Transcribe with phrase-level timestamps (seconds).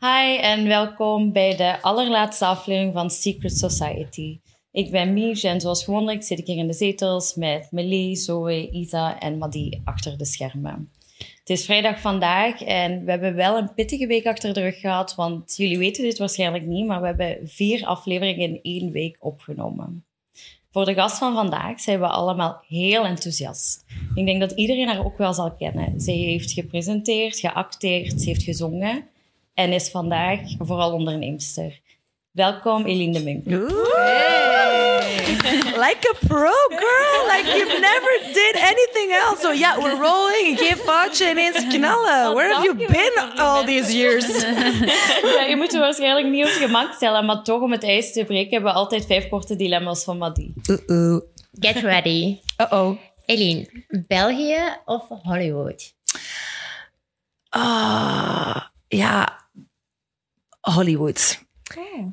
[0.00, 4.40] Hi en welkom bij de allerlaatste aflevering van Secret Society.
[4.70, 8.70] Ik ben Mies en zoals gewoonlijk zit ik hier in de zetels met Melee, Zoe,
[8.70, 10.92] Isa en Madi achter de schermen.
[11.18, 15.14] Het is vrijdag vandaag en we hebben wel een pittige week achter de rug gehad,
[15.14, 20.04] want jullie weten dit waarschijnlijk niet, maar we hebben vier afleveringen in één week opgenomen.
[20.72, 23.84] Voor de gast van vandaag zijn we allemaal heel enthousiast.
[24.14, 26.00] Ik denk dat iedereen haar ook wel zal kennen.
[26.00, 29.06] Zij heeft gepresenteerd, geacteerd, ze heeft gezongen
[29.54, 31.80] en is vandaag vooral onderneemster.
[32.30, 33.46] Welkom Eline de Munk.
[35.86, 37.18] like a pro, girl.
[37.34, 39.38] Like you've never did anything else.
[39.44, 40.56] So yeah, we're rolling.
[40.62, 42.34] Geef foutje ineens knallen.
[42.36, 44.26] Where have you been all these years?
[45.36, 48.24] Ja, je moet je waarschijnlijk niet op gemak stellen, maar toch om het ijs te
[48.24, 50.52] breken hebben we altijd vijf korte dilemma's van Madi.
[50.66, 51.20] Uh-oh.
[51.52, 52.38] Get ready.
[52.56, 52.98] Uh-oh.
[53.26, 55.94] Eline, België of Hollywood?
[57.48, 59.46] Ah, ja.
[60.60, 61.38] Hollywood.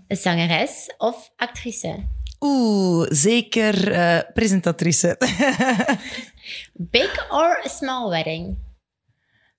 [0.08, 2.08] Zangeres of actrice?
[2.40, 5.16] Oeh, zeker eh, presentatrice.
[6.92, 8.58] Big or small wedding?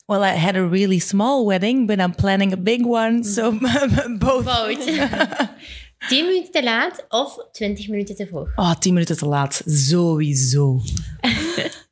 [0.06, 3.22] well, I had a really small wedding, but I'm planning a big one.
[3.25, 3.53] So
[4.19, 4.45] both.
[4.45, 4.84] Both.
[6.09, 8.53] 10 minuten te laat of 20 minuten te vroeg?
[8.56, 9.62] Oh, tien minuten te laat.
[9.67, 10.81] Sowieso.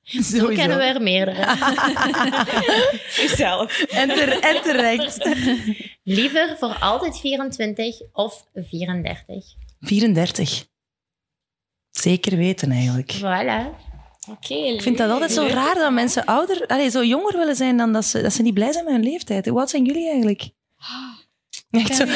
[0.02, 0.47] Zo Sowieso.
[0.55, 1.45] kennen we er meerdere.
[3.17, 3.80] Jezelf.
[3.83, 5.28] En, ter- en terecht.
[6.05, 9.45] Liever voor altijd 24 of 34?
[9.80, 10.64] 34.
[12.01, 13.13] Zeker weten eigenlijk.
[13.13, 13.87] Voilà.
[14.31, 14.55] Oké.
[14.55, 17.93] Ik vind dat altijd zo raar dat mensen ouder, allee, zo jonger willen zijn dan
[17.93, 19.47] dat ze, dat ze niet blij zijn met hun leeftijd.
[19.47, 20.51] Hoe oud zijn jullie eigenlijk?
[21.71, 22.05] Echt zo.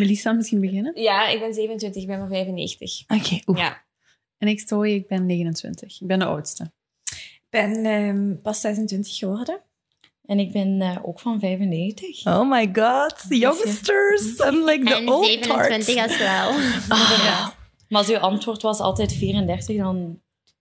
[0.00, 1.00] Melissa, misschien beginnen?
[1.00, 3.02] Ja, ik ben 27, ik ben van 95.
[3.06, 3.58] Oké.
[3.60, 3.82] Ja.
[4.38, 6.00] En ik, Zoe, ik ben 29.
[6.00, 6.72] Ik ben de oudste.
[7.10, 9.60] Ik ben ehm, pas 26 geworden.
[10.26, 12.26] En ik ben eh, ook van 95.
[12.26, 14.38] Oh my god, youngsters.
[14.38, 15.96] I'm like the En old 27 tarts.
[16.02, 16.50] als wel.
[16.98, 17.48] Ah,
[17.88, 20.20] Maar als uw antwoord was altijd 34, dan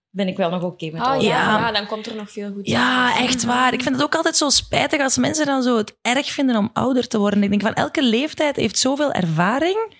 [0.10, 1.28] ben ik wel nog oké met Oh ouder.
[1.28, 1.58] ja.
[1.60, 1.72] Ja.
[1.72, 2.68] dan komt er nog veel goed.
[2.68, 3.74] ja, echt waar.
[3.74, 6.70] Ik vind het ook altijd zo spijtig als mensen dan zo het erg vinden om
[6.74, 7.44] ouder te worden.
[7.44, 9.96] Ik denk van elke leeftijd heeft zoveel ervaring.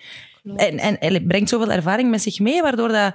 [0.56, 3.14] En, en, en brengt zoveel ervaring met zich mee, waardoor dat,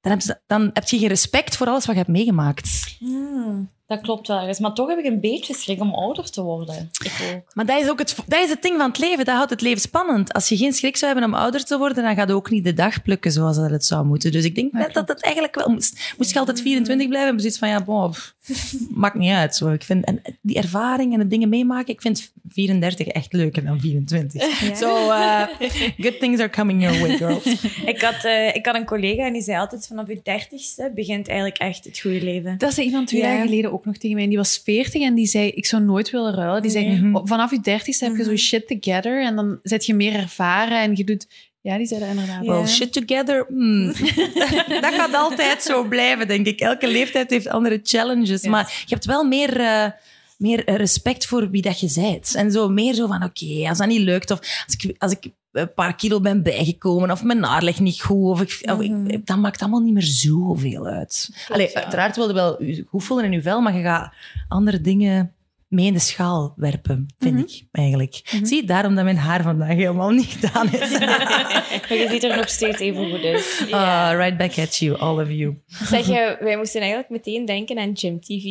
[0.00, 2.96] dan, heb je, dan heb je geen respect voor alles wat je hebt meegemaakt.
[2.98, 3.70] Hmm.
[3.90, 4.58] Dat klopt wel eens.
[4.58, 6.90] Maar toch heb ik een beetje schrik om ouder te worden.
[7.04, 7.54] Ik ook.
[7.54, 9.24] Maar dat is ook het, dat is het ding van het leven.
[9.24, 10.32] Dat houdt het leven spannend.
[10.32, 12.64] Als je geen schrik zou hebben om ouder te worden, dan gaat je ook niet
[12.64, 14.32] de dag plukken zoals dat het zou moeten.
[14.32, 15.68] Dus ik denk net dat het eigenlijk wel...
[15.68, 18.34] Moest, moest je altijd 24 blijven, precies van ja, bon, pff,
[18.94, 19.56] maakt niet uit.
[19.56, 19.68] Zo.
[19.72, 23.80] Ik vind, en die ervaring en de dingen meemaken, ik vind 34 echt leuker dan
[23.80, 24.42] 24.
[24.76, 25.42] So, uh,
[25.98, 27.44] good things are coming your way, girls.
[27.86, 31.28] Ik had, eh, ik had een collega en die zei altijd vanaf je dertigste begint
[31.28, 32.58] eigenlijk echt het goede leven.
[32.58, 33.32] Dat zei iemand twee Ja.
[33.34, 34.22] jaar geleden ook nog tegen mij.
[34.24, 36.62] En die was 40 en die zei, ik zou nooit willen ruilen.
[36.62, 37.14] Die zei, Mhm.
[37.16, 40.80] "Oh, vanaf je dertigste heb je zo shit together en dan zet je meer ervaren
[40.80, 41.26] en je doet...
[41.62, 42.46] Ja, die zei dat inderdaad.
[42.46, 43.86] Well, shit together, hmm.
[44.84, 46.60] dat gaat altijd zo blijven, denk ik.
[46.60, 48.46] Elke leeftijd heeft andere challenges.
[48.46, 49.86] Maar je hebt wel meer, eh,
[50.36, 52.34] meer respect voor wie dat je bent.
[52.34, 55.32] En zo meer zo van, oké, als dat niet lukt, of als ik, als ik
[55.52, 59.26] een paar kilo ben bijgekomen, of mijn haar ligt niet goed, of ik, of ik,
[59.26, 61.30] dat maakt allemaal niet meer zoveel uit.
[61.48, 64.12] Allee, uiteraard wil je wel je goed voelen in je vel, maar je gaat
[64.48, 65.34] andere dingen
[65.70, 68.38] mee in de schaal werpen, vind ik, eigenlijk.
[68.42, 70.98] Zie, daarom dat mijn haar vandaag helemaal niet gedaan is.
[71.88, 73.66] Maar je ziet er nog steeds even goed uit.
[73.70, 75.62] Ah, right back at you, all of you.
[75.66, 78.44] Zeg je, wij moesten eigenlijk meteen denken aan Gym TV.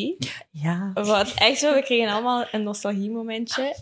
[0.51, 0.91] Ja.
[0.93, 3.75] Wat echt zo, we kregen allemaal een nostalgiemomentje.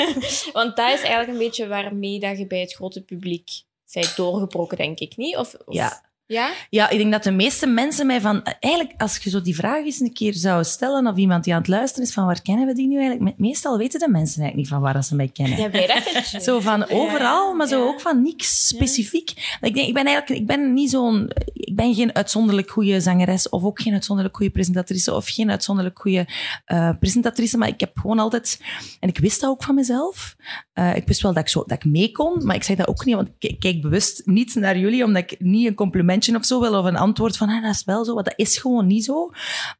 [0.52, 3.50] Want dat is eigenlijk een beetje waarmee dat je bij het grote publiek
[3.84, 5.36] zijt doorgebroken, denk ik, niet?
[5.36, 6.06] Of, of- Ja.
[6.28, 6.50] Ja?
[6.70, 8.42] ja, ik denk dat de meeste mensen mij van...
[8.60, 11.58] Eigenlijk, als je zo die vraag eens een keer zou stellen, of iemand die aan
[11.58, 13.24] het luisteren is, van waar kennen we die nu eigenlijk?
[13.38, 15.58] Me- Meestal weten de mensen eigenlijk niet van waar dat ze mij kennen.
[15.58, 17.84] Ja, dat Zo van overal, maar zo Ja.
[17.86, 19.30] ook van niks specifiek.
[19.60, 21.30] Ik, denk, ik ben eigenlijk ik ben niet zo'n...
[21.52, 25.98] Ik ben geen uitzonderlijk goede zangeres of ook geen uitzonderlijk goede presentatrice of geen uitzonderlijk
[25.98, 26.26] goede
[26.64, 28.60] eh, presentatrice, maar ik heb gewoon altijd...
[29.00, 30.36] En ik wist dat ook van mezelf.
[30.72, 32.88] Eh, ik wist wel dat ik, zo, dat ik mee kon, maar ik zei dat
[32.88, 35.74] ook niet, want ik kijk bewust niet naar jullie, omdat ik niet een
[36.18, 38.38] complimentje of zo wil of een antwoord van ah, dat is wel zo, want dat
[38.38, 39.30] is gewoon niet zo.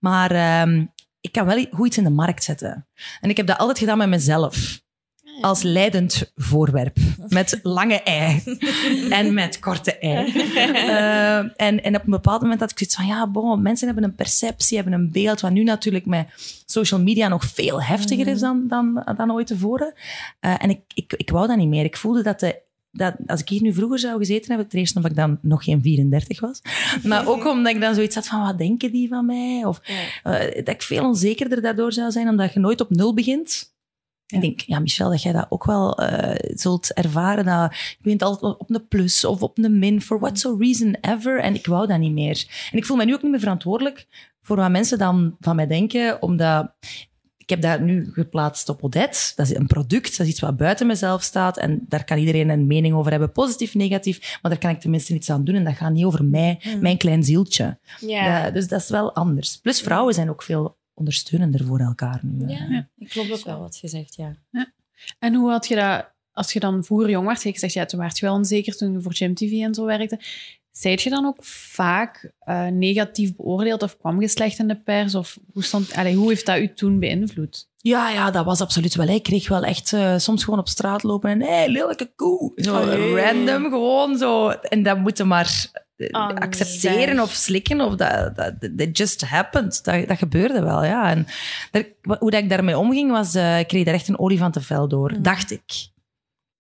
[0.01, 0.85] Maar ehm,
[1.21, 2.89] ik kan wel goed iets in de markt zetten.
[3.21, 4.81] En ik heb dat altijd gedaan met mezelf
[5.41, 6.97] als leidend voorwerp.
[7.29, 8.43] Met lange ei.
[9.11, 10.33] en met korte ei.
[10.75, 14.05] Eh, en, en op een bepaald moment had ik zoiets van, ja, bon, mensen hebben
[14.05, 16.29] een perceptie, hebben een beeld, wat nu natuurlijk met
[16.67, 19.93] social media nog veel heftiger is dan, dan, dan ooit tevoren.
[20.41, 21.85] Eh, en ik, ik, ik wou dat niet meer.
[21.85, 22.63] Ik voelde dat de,
[22.99, 25.65] dat, als ik hier nu vroeger zou gezeten hebben, ten eerste omdat ik dan nog
[25.65, 26.63] geen 34 was,
[27.03, 29.65] maar ook omdat ik dan zoiets had van, wat denken die van mij?
[29.65, 29.81] Of
[30.23, 33.77] eh, dat ik veel onzekerder daardoor zou zijn, omdat je nooit op nul begint.
[34.27, 37.45] Ik denk, ja, Michel, dat jij dat ook wel eh, zult ervaren.
[37.45, 40.97] Dat je bent altijd op een plus of op een min, for what so reason
[41.01, 41.41] ever.
[41.41, 42.69] En ik wou dat niet meer.
[42.73, 44.07] En ik voel me nu ook niet meer verantwoordelijk
[44.43, 46.73] voor wat mensen dan van mij denken, omdat
[47.49, 49.33] ik heb dat nu geplaatst op Odette.
[49.37, 51.59] Dat is een product, dat is iets wat buiten mezelf staat.
[51.59, 54.39] En daar kan iedereen een mening over hebben, positief, negatief.
[54.43, 55.55] Maar daar kan ik tenminste iets aan doen.
[55.55, 57.79] En dat gaat niet over mij, mijn klein zieltje.
[58.01, 58.25] Ja.
[58.25, 59.57] Ja, dus dat is wel anders.
[59.57, 62.53] Plus vrouwen zijn ook veel ondersteunender voor elkaar nu.
[62.53, 62.65] hè.
[62.65, 62.89] Ja.
[62.97, 64.37] Ik klopt ook wel wat je zegt, ja.
[65.19, 68.01] En hoe had je dat, als je dan vroeger jong was, je gezegd, ja, toen
[68.01, 70.21] werd je wel onzeker toen je voor Gym TV en zo werkte.
[70.79, 75.15] Zijt je dan ook vaak eh, negatief beoordeeld of kwam je slecht in de pers?
[75.15, 77.69] Of hoe, stond, allee, hoe heeft dat u toen beïnvloed?
[77.77, 79.09] Ja, ja, dat was absoluut wel.
[79.09, 82.53] Ik kreeg wel echt eh, soms gewoon op straat lopen en hé, hey, lelijke koe.
[82.57, 83.21] Zo Allee.
[83.21, 84.49] random gewoon zo.
[84.49, 85.67] En dat moeten maar
[85.97, 87.81] eh, Oh, accepteren of slikken.
[87.81, 89.85] Of dat, dat, that just happened.
[89.85, 91.11] Dat, dat gebeurde wel, ja.
[91.11, 91.27] En
[91.71, 91.85] daar,
[92.19, 93.35] hoe dat ik daarmee omging, was...
[93.35, 95.89] ik kreeg daar echt een olifantenvel door, dacht ik.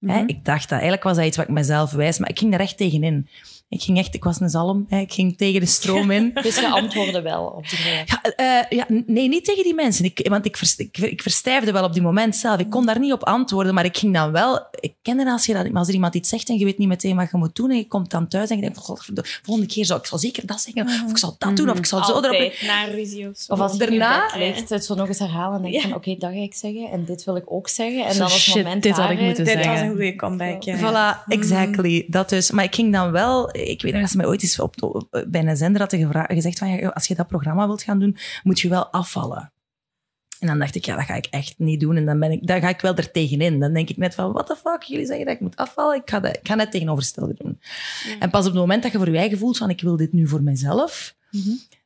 [0.06, 0.29] Hè, Mhm.
[0.29, 0.71] ik dacht dat.
[0.71, 3.29] Eigenlijk was dat iets wat ik mezelf wijs, maar ik ging daar echt tegenin.
[3.70, 4.15] Ik ging echt...
[4.15, 4.87] Ik was een zalm.
[4.88, 6.31] Hè, ik ging tegen de stroom in.
[6.43, 8.05] Dus je antwoordde wel op die vraag.
[8.06, 10.05] Ja, eh, ja, nee, niet tegen die mensen.
[10.05, 12.61] Ik, want ik, vers- ik, ik verstijfde wel op die moment zelf.
[12.61, 14.67] Ik kon daar niet op antwoorden, maar ik ging dan wel...
[14.81, 16.88] Ik ken er als, je dat, als er iemand iets zegt en je weet niet
[16.88, 19.38] meteen wat je moet doen en je komt dan thuis en je denkt, "God, de
[19.43, 21.87] volgende keer zal ik zal zeker dat zeggen, of ik zal dat doen, of ik
[21.87, 22.53] zal zo erop...
[22.67, 23.53] Na ruzie of zo.
[23.53, 26.17] Of als je Daarna- ligt, het zo nog eens herhalen en denk je van, oké,
[26.19, 28.05] dat ga ik zeggen en dit wil ik ook zeggen.
[28.06, 29.85] En Zo, dan shit, het moment dit had ik moeten is, Dit was zeggen.
[29.87, 30.76] een goede comeback, ja.
[30.79, 32.05] Voilà, exactly.
[32.09, 32.50] Dat dus.
[32.50, 33.50] Maar ik ging dan wel...
[33.65, 36.59] Ik weet nog dat ze mij ooit eens op, op- bij een zender hadden gezegd
[36.59, 39.53] van, ja, als je dat programma wilt gaan doen, moet je wel afvallen.
[40.39, 41.97] En dan dacht ik, ja, dat ga ik echt niet doen.
[41.97, 43.61] En dan, ben ik, dan ga ik wel er tegenin.
[43.61, 45.97] Dan denk ik net van, what the fuck, jullie zeggen dat ik moet afvallen.
[45.97, 47.61] Ik ga, dat, ik ga net tegenovergestelde doen.
[48.19, 50.13] En pas op het moment dat je voor je eigen voelt van, ik wil dit
[50.13, 51.15] nu voor mezelf,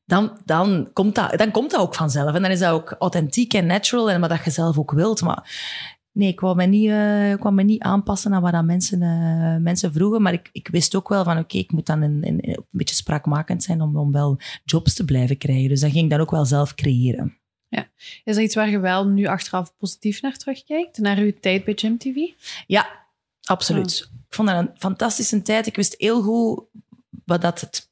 [0.05, 2.35] dan, dan, komt dat, dan komt dat ook vanzelf.
[2.35, 5.23] En dan is dat ook authentiek en natural, en wat dat je zelf ook wilt.
[5.23, 5.51] Maar
[6.13, 6.91] nee, ik wou me niet,
[7.43, 10.23] wou me niet aanpassen aan wat dat mensen, eh, mensen vroegen.
[10.23, 12.95] Maar ik, ik wist ook wel van, oké, ik moet dan een, een, een beetje
[12.95, 15.69] spraakmakend zijn om, om wel jobs te blijven krijgen.
[15.69, 17.37] Dus dat ging ik dan ook wel zelf creëren.
[18.25, 20.99] Is er iets waar je wel nu achteraf positief naar terugkijkt?
[20.99, 22.17] Naar uw tijd bij Gym TV?
[22.67, 22.89] Ja,
[23.43, 24.11] absoluut.
[24.29, 25.67] Ik vond dat een fantastische tijd.
[25.67, 26.65] Ik wist heel goed
[27.25, 27.91] wat dat het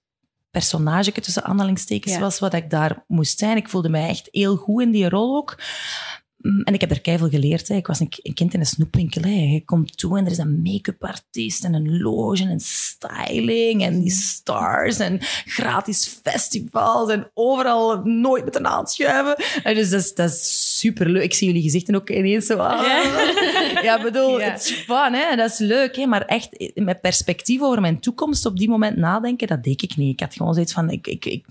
[0.50, 2.20] personage tussen aanhalingstekens Ja.
[2.20, 3.56] was, wat ik daar moest zijn.
[3.56, 5.58] Ik voelde mij echt heel goed in die rol ook.
[6.42, 7.68] Mm, En ik heb er keihard geleerd.
[7.68, 7.74] Hè.
[7.74, 9.22] Ik was een, kind in een snoepwinkel.
[9.22, 9.28] Hè.
[9.28, 14.00] Je komt toe en er is een make-up artiest en een loge en styling en
[14.00, 19.44] die stars en gratis festivals en overal nooit met een aanschuiven.
[19.62, 21.22] En dus dat is, dat is superleuk.
[21.22, 22.56] Ik zie jullie gezichten ook ineens zo.
[23.82, 24.50] Ja, bedoel, Ja.
[24.50, 25.36] het is fun, hè?
[25.36, 25.96] dat is leuk.
[25.96, 26.06] Hè?
[26.06, 30.12] Maar echt met perspectief over mijn toekomst op die moment nadenken, dat deed ik niet.
[30.12, 31.44] Ik had gewoon zoiets van, ik, ik, ik,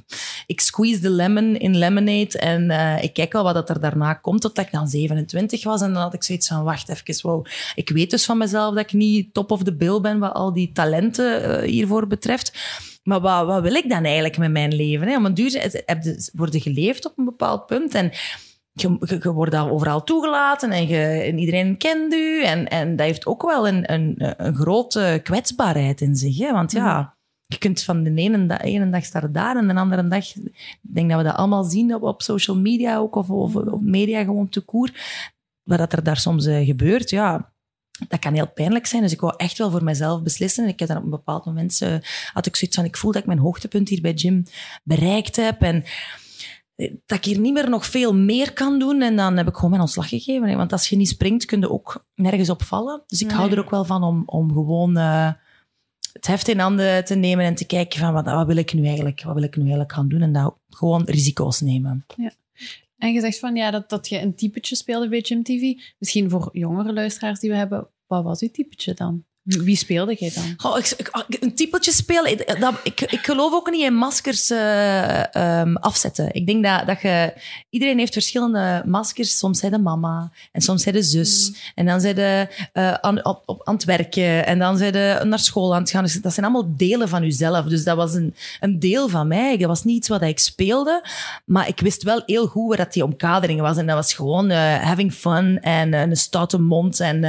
[0.48, 4.14] ik squeeze the lemon in lemonade en eh, ik kijk wel wat dat er daarna
[4.14, 5.82] komt, totdat ik dan 27 was.
[5.82, 7.46] En dan had ik zoiets van, wacht even, wow.
[7.76, 10.54] Ik weet dus van mezelf dat ik niet top of the bill ben wat al
[10.54, 12.58] die talenten eh, hiervoor betreft.
[13.04, 15.08] Maar wat, wat wil ik dan eigenlijk met mijn leven?
[15.08, 15.16] Hè?
[15.16, 15.84] Om een duur
[16.34, 18.12] worden geleefd op een bepaald punt en
[18.74, 22.44] je, je, wordt daar overal toegelaten en, je, en iedereen kent u.
[22.44, 26.38] En, en dat heeft ook wel een, een, een grote kwetsbaarheid in zich.
[26.38, 26.52] Hè?
[26.52, 27.18] Want ja,
[27.50, 30.36] je kunt van de ene, da- ene dag staan daar en de andere dag...
[30.36, 33.82] Ik denk dat we dat allemaal zien op, op social media ook, of, of op
[33.82, 34.90] media gewoon te koer.
[35.64, 37.52] Wat dat er daar soms eh, gebeurt, ja...
[38.08, 40.64] Dat kan heel pijnlijk zijn, dus ik wou echt wel voor mezelf beslissen.
[40.64, 41.96] En ik heb dan op een bepaald moment eh,
[42.34, 44.44] had ik zoiets van, ik voel dat ik mijn hoogtepunt hier bij Jim
[44.84, 45.62] bereikt heb.
[45.62, 45.84] En
[47.06, 49.02] dat ik hier niet meer nog veel meer kan doen.
[49.02, 50.50] En dan heb ik gewoon mijn ontslag gegeven.
[50.50, 50.56] hè.
[50.56, 53.04] Want als je niet springt, kun je ook nergens opvallen.
[53.08, 55.32] Dus ik hou er ook wel van om, om gewoon eh,
[56.14, 58.86] het heft in handen te nemen en te kijken van wat, wat, wil ik nu
[58.86, 60.22] eigenlijk, wat wil ik nu eigenlijk gaan doen.
[60.22, 62.06] En dat gewoon risico's nemen.
[62.98, 65.74] En je zegt van ja, dat, dat je een typetje speelde bij Gym TV.
[65.98, 69.24] Misschien voor jongere luisteraars die we hebben, wat was uw typetje dan?
[69.58, 70.78] Wie speelde jij dan?
[70.78, 70.94] Ik,
[71.28, 72.32] ik- een typeltje spelen.
[72.32, 76.34] ik- Dat, ik, ik geloof ook niet in maskers eh, ehm, afzetten.
[76.34, 77.34] Ik denk dat, dat je...
[77.70, 79.38] Iedereen heeft verschillende maskers.
[79.38, 80.32] Soms zijn de mama.
[80.52, 81.54] En soms zijn de zus.
[81.76, 84.46] En dan zijn de eh, aan, op, op, aan het werken.
[84.46, 86.04] En dan zijn de naar school aan het gaan.
[86.04, 87.66] Dus dat zijn allemaal delen van jezelf.
[87.66, 89.58] Dus dat was een, een deel van mij.
[89.58, 91.04] Dat was niet iets wat ik speelde.
[91.46, 93.78] Maar ik wist wel heel goed waar dat die omkadering was.
[93.78, 95.60] En dat was gewoon eh, having fun.
[95.62, 97.00] En een stoute mond.
[97.00, 97.22] En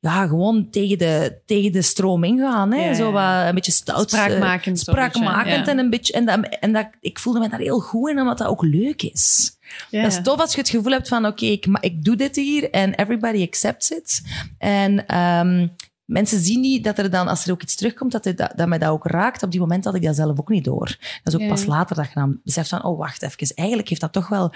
[0.00, 2.72] ja, gewoon tegen de, tegen de stroom ingaan.
[2.72, 2.84] Hè?
[2.88, 2.94] Ja.
[2.94, 4.12] Zo wat, een beetje stout.
[4.12, 4.78] eh, Spraakmakend.
[4.78, 6.12] Spraakmakend en een beetje...
[6.12, 9.02] En, dat, en dat, ik voelde me daar heel goed in, omdat dat ook leuk
[9.02, 9.56] is.
[9.90, 10.02] Ja.
[10.02, 12.70] Dat is tof als je het gevoel hebt van, oké, ik, ik doe dit hier
[12.70, 14.22] en everybody accepts it.
[14.58, 15.68] En ehm,
[16.04, 18.68] mensen zien niet dat er dan, als er ook iets terugkomt, dat, het, dat, dat
[18.68, 19.42] mij dat ook raakt.
[19.42, 20.86] Op die moment had ik dat zelf ook niet door.
[21.22, 21.48] Dat is ook Ja.
[21.48, 23.56] pas later dat je dan beseft van, oh, wacht even.
[23.56, 24.52] Eigenlijk heeft dat toch wel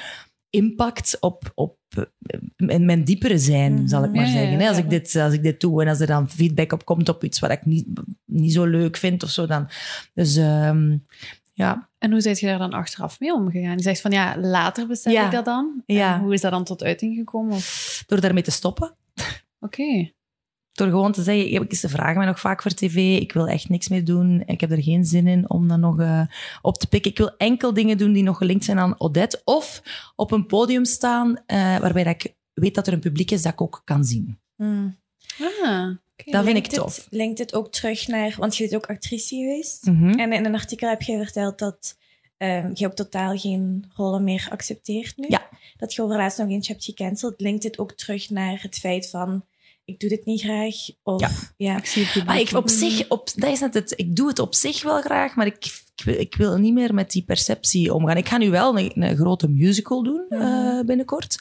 [0.51, 4.59] impact op, op eh, in mijn diepere zijn, zal ik maar Ja, zeggen.
[4.59, 4.69] hè.
[4.69, 4.83] Als, ja.
[4.83, 7.39] ik dit, als ik dit doe en als er dan feedback op komt op iets
[7.39, 7.87] wat ik niet,
[8.25, 9.69] niet zo leuk vind of zo, dan...
[10.15, 10.97] Dus ehm,
[11.53, 13.77] ja, En hoe zijt je daar dan achteraf mee omgegaan?
[13.77, 15.25] Je zegt van ja, later Ja.
[15.25, 15.83] ik dat dan.
[15.87, 16.15] Ja.
[16.15, 17.53] En hoe is dat dan tot uiting gekomen?
[17.53, 18.97] Of- door daarmee te stoppen.
[19.61, 20.13] Oké.
[20.79, 23.69] Door gewoon te zeggen, ik- ze vragen mij nog vaak voor tv, ik wil echt
[23.69, 26.21] niks meer doen, ik heb er geen zin in om dat nog eh,
[26.63, 27.11] op te pikken.
[27.11, 29.41] Ik wil enkel dingen doen die nog gelinkt zijn aan Odette.
[29.45, 29.83] Of
[30.17, 33.53] op een podium staan eh, waarbij dat ik weet dat er een publiek is dat
[33.53, 34.39] ik ook kan zien.
[34.57, 34.97] Mm.
[35.63, 35.89] Ah.
[36.25, 36.97] Dat vind ik tof.
[36.97, 38.35] Het, linkt het ook terug naar...
[38.39, 39.87] Want je bent ook actrice geweest.
[39.87, 40.19] Mhm.
[40.19, 41.97] En in een artikel heb je verteld dat
[42.37, 45.27] ehm, je ook totaal geen rollen meer accepteert nu.
[45.29, 45.49] Ja.
[45.77, 47.41] Dat je overlaatst nog eentje hebt gecanceld.
[47.41, 49.45] Linkt het ook terug naar het feit van...
[49.89, 50.75] Ik doe dit niet graag.
[51.03, 51.31] Of, Ja.
[51.57, 51.77] ja.
[51.77, 54.39] Ik zie het Maar ik, op zich, op, dat is net het, ik doe het
[54.39, 55.55] op zich wel graag, maar ik,
[55.97, 58.17] ik, wil- ik wil niet meer met die perceptie omgaan.
[58.17, 61.39] Ik ga nu wel een, een grote musical doen eh, binnenkort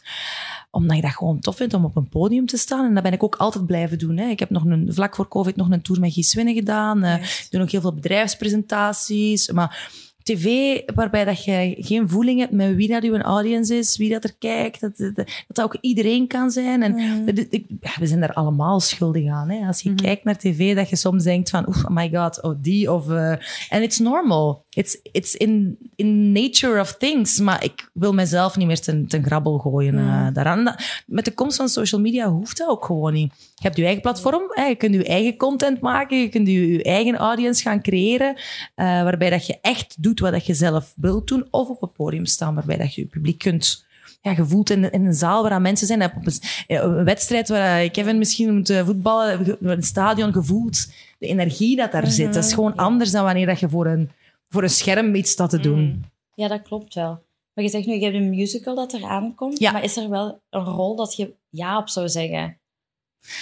[0.72, 2.86] omdat ik dat gewoon tof vind om op een podium te staan.
[2.86, 4.18] En dat ben ik ook altijd blijven doen.
[4.18, 4.30] Hè.
[4.30, 7.04] Ik heb nog een, vlak voor COVID nog een tour met Guy Swinnen gedaan.
[7.06, 9.51] Ik doe nog heel veel bedrijfspresentaties.
[9.51, 9.92] Maar
[10.36, 14.24] tv, waarbij dat je geen voeling hebt met wie dat uw audience is, wie dat
[14.24, 16.84] er kijkt, dat dat, dat, dat ook iedereen kan zijn.
[16.84, 17.25] En Mhm.
[17.25, 19.50] dat- ik- ja, we zijn daar allemaal schuldig aan.
[19.50, 19.67] Hè?
[19.67, 20.03] Als je Mhm.
[20.03, 22.91] kijkt naar tv, dat je soms denkt van, oh my god, oh die.
[22.91, 23.31] Of, eh,
[23.69, 24.65] en it's normal.
[24.77, 27.39] It's, it's in, in nature of things.
[27.39, 30.34] Maar ik wil mezelf niet meer ten, ten grabbel gooien eh, Mhm.
[30.34, 30.75] daaraan.
[31.05, 33.34] Met de komst van social media hoeft dat ook gewoon niet.
[33.38, 36.72] Je hebt je eigen platform, hè, je kunt je eigen content maken, je kunt je,
[36.72, 38.36] je eigen audience gaan creëren,
[38.75, 41.91] eh, waarbij dat je echt doet wat dat je zelf wilt doen, of op een
[41.91, 43.86] podium staan waarbij dat je je publiek kunt
[44.22, 46.03] ja, gevoeld in, in een zaal waar mensen zijn.
[46.03, 46.34] Op een,
[46.67, 50.91] een wedstrijd waar eh, Kevin misschien moet eh, voetballen, een stadion gevoeld.
[51.19, 54.10] De energie dat daar zit, dat is gewoon anders dan wanneer dat je voor een,
[54.50, 56.06] voor een scherm iets staat te doen.
[56.34, 57.25] Ja, dat klopt wel.
[57.54, 59.60] Maar je zegt nu, je hebt een musical dat eraan komt.
[59.60, 59.72] Ja.
[59.72, 62.60] Maar is er wel een rol dat je ja op zou zeggen?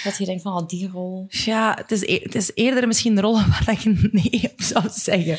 [0.04, 1.26] Dat je denkt van, oh, die rol.
[1.30, 3.34] Ja, het is, e- het is eerder misschien de rol
[3.66, 5.34] waar je nee op zou zeggen.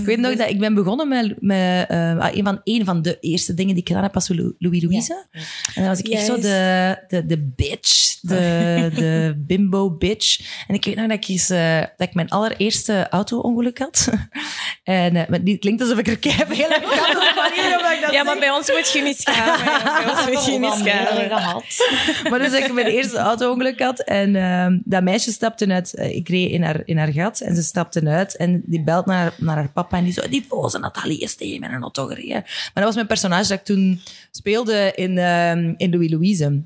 [0.00, 3.16] Ik weet nog dat ik ben begonnen met, met eh, een, van, een van de
[3.20, 5.26] eerste dingen die ik gedaan heb, was Lou- Louis Louise.
[5.74, 10.40] En dan was ik echt zo de, de, de bitch, de, de bimbo bitch.
[10.66, 14.08] En ik weet nog dat ik, eens, eh, dat ik mijn allereerste auto-ongeluk had.
[14.84, 18.12] En uh, het klinkt alsof ik er keihard heel erg kan op manier ik dat
[18.12, 18.38] Ja, maar zeg.
[18.42, 19.64] bij ons moet je niet schamen.
[20.04, 21.28] Bij ons moet je Ook niet al schamen.
[21.28, 21.64] gehad.
[22.30, 25.94] Maar dus ik mijn eerste auto-ongeluk En ehm, dat meisje stapte uit.
[25.94, 28.36] eh, ik reed in haar, in haar gat en ze stapte uit.
[28.36, 30.28] En die belt naar, naar haar papa en die zo...
[30.28, 32.42] Die boze Nathalie is tegen met een auto gereden.
[32.42, 36.62] Maar dat was mijn personage dat ik toen speelde in, ehm, in Louis Louise.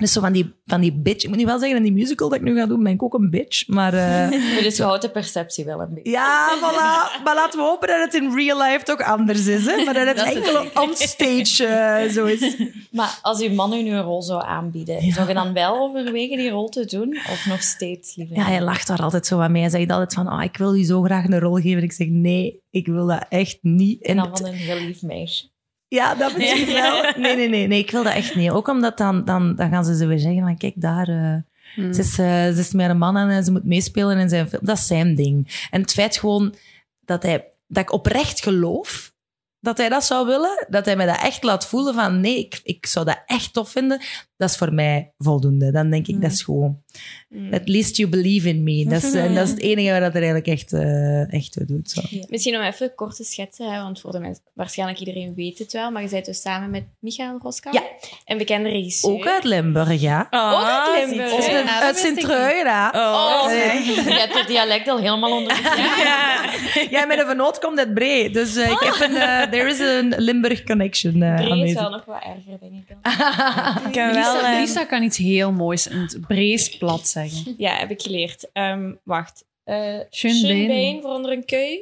[0.00, 1.22] Dus zo van die, van die bitch.
[1.22, 3.02] Ik moet nu wel zeggen, in die musical dat ik nu ga doen, ben ik
[3.02, 3.68] ook een bitch.
[3.68, 4.30] Maar eh,
[4.62, 6.10] Dus je houdt de perceptie wel een beetje.
[6.10, 7.22] ja, voilà.
[7.24, 9.66] Maar laten we hopen dat het in real life toch anders is.
[9.66, 9.84] Hè?
[9.84, 12.56] Maar dat het enkel on stage eh, zo is.
[12.90, 16.36] Maar als uw man u nu een rol zou aanbieden, zou je dan wel overwegen
[16.36, 17.18] die rol te doen?
[17.30, 18.36] Of nog steeds liever?
[18.36, 19.60] Ja, hij lacht daar altijd zo aan mij.
[19.60, 21.82] Hij zegt altijd van, oh, ik wil u zo graag een rol geven.
[21.82, 24.02] Ik zeg, nee, ik wil dat echt niet.
[24.02, 25.44] En dan van een heel lief meisje.
[25.90, 27.02] Ja, dat misschien wel.
[27.16, 28.50] Nee, nee, nee, nee, ik wil dat echt niet.
[28.50, 31.08] Ook omdat dan, dan, dan gaan ze zo weer zeggen van, kijk, daar...
[31.08, 31.36] eh,
[31.74, 31.92] Hmm.
[31.92, 34.64] ze, is, eh, ze is met een man en ze moet meespelen in zijn film.
[34.64, 35.66] Dat is zijn ding.
[35.70, 36.54] En het feit gewoon
[37.04, 39.12] dat, hij, dat ik oprecht geloof
[39.60, 42.60] dat hij dat zou willen, dat hij mij dat echt laat voelen van, nee, ik,
[42.62, 44.00] ik zou dat echt tof vinden,
[44.40, 45.70] dat is voor mij voldoende.
[45.70, 46.78] Dan denk ik, dat is gewoon...
[47.52, 48.84] At least you believe in me.
[48.88, 51.90] Dat is, en dat is het enige wat er eigenlijk echt, eh, echt toe doet.
[51.90, 52.02] Zo.
[52.28, 55.72] Misschien om even kort te schetsen, hè, want voor de mensen, waarschijnlijk iedereen weet het
[55.72, 57.82] wel, maar je bent dus samen met Michael Roska, Ja.
[58.24, 59.10] een bekende regisseur.
[59.10, 60.20] Ook uit Limburg, ja.
[60.30, 61.32] Ook uit Limburg.
[61.32, 62.90] Uit, Ja, uit Sint-Truiden, ja.
[62.94, 63.84] Oh, Nee.
[63.84, 66.88] Je hebt het dialect al helemaal onder de knie.
[66.90, 68.30] Ja, mijn vernoot komt uit Bree.
[68.30, 69.16] Dus eh, ik heb een...
[69.16, 72.88] eh, there is een Limburg connection eh Bree is wel nog wat erger, denk ik.
[72.88, 73.12] dan.
[73.86, 74.29] Ik kan wel...
[74.32, 77.54] Lisa, eh, Lisa kan iets heel moois in het Brees plat zeggen.
[77.58, 78.50] Ja, heb ik geleerd.
[78.52, 79.44] Ehm, wacht.
[79.64, 80.66] Uh, Schön been.
[80.66, 81.78] been voor onder een keu.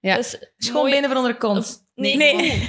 [0.00, 0.14] Ja.
[0.16, 1.82] Dat is Schoon mooi- van onder de kont.
[1.94, 2.50] Nee, Nee.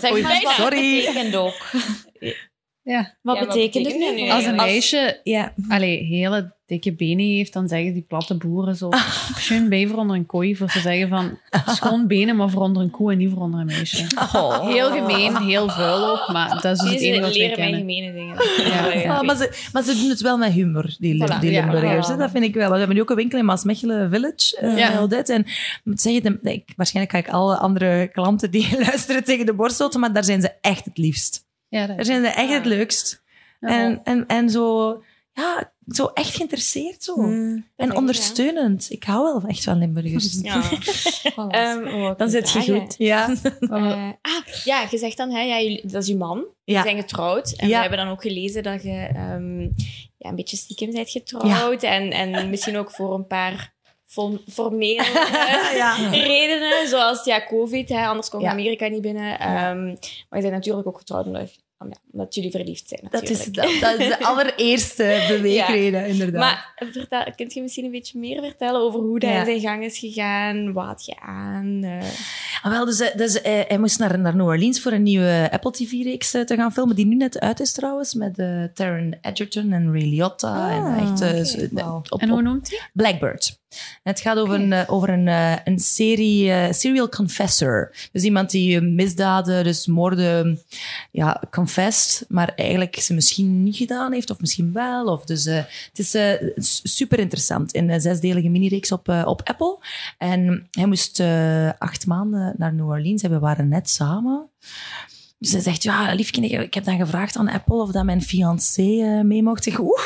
[0.00, 1.06] Zeg maar, wat sorry.
[2.88, 3.14] Ja.
[3.22, 4.20] Wat Ja, betekent het betekent nu?
[4.20, 4.30] het nu?
[4.36, 5.52] Als een meisje Ja.
[5.68, 8.90] allee, hele dikke benen heeft, dan zeggen die platte boeren zo...
[9.38, 11.38] Schön been voor onder een kooi, voor te zeggen van...
[11.66, 14.06] Schoon benen, maar voor onder een koe en niet voor onder een meisje.
[14.62, 17.80] Heel gemeen, heel vuil ook, maar dat is dus het enige wat leren mij kennen.
[17.80, 18.36] gemene dingen.
[18.70, 19.16] Ja, ja.
[19.16, 22.06] Ah, maar, ze, maar ze doen het wel met humor, die, Voilà, Limburgers.
[22.06, 22.70] Dat vind ik wel.
[22.70, 24.56] We hebben nu ook een winkel in Maasmechelen Village.
[24.60, 25.00] eh, Ja.
[25.00, 25.32] Odette.
[25.32, 25.44] En
[25.84, 26.40] moet zeggen,
[26.76, 30.40] waarschijnlijk ga ik alle andere klanten die luisteren tegen de borst stoten, maar daar zijn
[30.40, 31.44] ze echt het liefst.
[31.68, 33.22] Ja, dat- Daar zijn ze echt het leukst.
[33.60, 33.68] Ja.
[33.68, 34.88] En, en, en zo...
[35.32, 37.14] ja, zo echt geïnteresseerd zo.
[37.14, 37.66] Hmm.
[37.76, 38.86] en ondersteunend.
[38.90, 40.40] Ik hou wel echt van Limburgers.
[40.42, 40.62] Ja.
[41.48, 42.94] Ehm, oh, wat Dan zit je goed.
[42.98, 43.28] Ja.
[43.60, 46.44] Eh, ah, ja, je zegt dan, hè, ja, jullie- dat is je man.
[46.64, 46.82] Ja.
[46.82, 47.52] Zijn getrouwd.
[47.56, 47.74] En Ja.
[47.74, 49.60] we hebben dan ook gelezen dat je ehm,
[50.16, 51.82] ja, een beetje stiekem bent getrouwd.
[51.82, 53.74] En, en misschien ook voor een paar
[54.50, 55.96] formele eh, Ja.
[56.10, 57.88] redenen, zoals ja, COVID.
[57.88, 58.50] Hè, anders kon Ja.
[58.50, 59.38] Amerika niet binnen.
[59.38, 63.00] Ehm, maar je bent natuurlijk ook getrouwd omdat, jullie verliefd zijn.
[63.10, 63.80] Dat is, natuurlijk.
[63.80, 66.40] dat, dat is de allereerste beweegreden, inderdaad.
[66.40, 69.38] Maar vertel, kunt je misschien een beetje meer vertellen over hoe dat Ja.
[69.38, 70.72] in zijn gang is gegaan?
[70.72, 71.80] Wat had je aan?
[71.82, 72.08] eh?
[72.62, 75.48] Ah, wel, dus, eh, dus eh, hij moest naar, naar New Orleans voor een nieuwe
[75.52, 79.72] Apple TV-reeks te gaan filmen, die nu net uit is trouwens, met eh Taron Egerton
[79.72, 80.70] en Ray Liotta.
[80.70, 81.20] en Ah, echt,
[81.76, 82.80] eh, op, En hoe noemt hij?
[82.92, 83.58] Blackbird.
[84.02, 87.94] Het gaat over een, eh, over een, eh, een serie, eh, serial confessor.
[88.12, 90.60] Dus iemand die misdaden, dus moorden,
[91.10, 95.06] ja, confessed, maar eigenlijk ze misschien niet gedaan heeft, of misschien wel.
[95.06, 95.98] Of dus, het
[96.54, 97.72] is super interessant.
[97.72, 99.78] In een zesdelige minireeks op, op Apple.
[100.18, 101.20] En hij moest
[101.78, 104.50] acht maanden naar New Orleans en we waren net samen.
[105.38, 108.82] Dus hij zegt, ja, liefje, ik- heb dan gevraagd aan Apple of dat mijn fiancé
[108.82, 109.66] eh, mee mocht.
[109.66, 110.00] Ik zeg, oeh,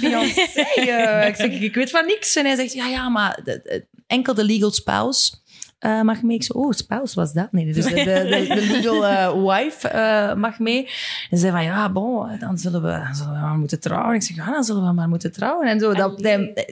[0.00, 0.62] fiancé?
[0.74, 1.26] eh.
[1.28, 2.36] ik zeg, ik weet van niks.
[2.36, 5.32] En hij zegt, ja, ja, maar de- de- enkel de legal spouse
[5.78, 6.36] eh, mag mee.
[6.36, 7.52] Ik zeg, oh, spouse was dat?
[7.52, 10.84] Nee, dus de, de, legal wife mag mee.
[10.84, 10.90] En
[11.30, 14.14] ze zei van, ja, bon, dan zullen, we, dan zullen we maar moeten trouwen.
[14.14, 15.68] Ik zeg, ja, dan zullen we maar moeten trouwen.
[15.68, 16.22] En zo, dat,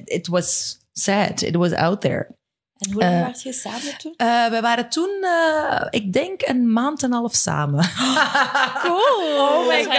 [0.04, 1.42] it was sad.
[1.42, 2.38] It was out there.
[2.80, 4.14] En hoe lang Eh, werd je samen toen?
[4.16, 7.84] Eh, we waren toen, eh, ik denk, een maand en een half samen.
[8.82, 9.38] Cool.
[9.38, 9.92] Oh my god.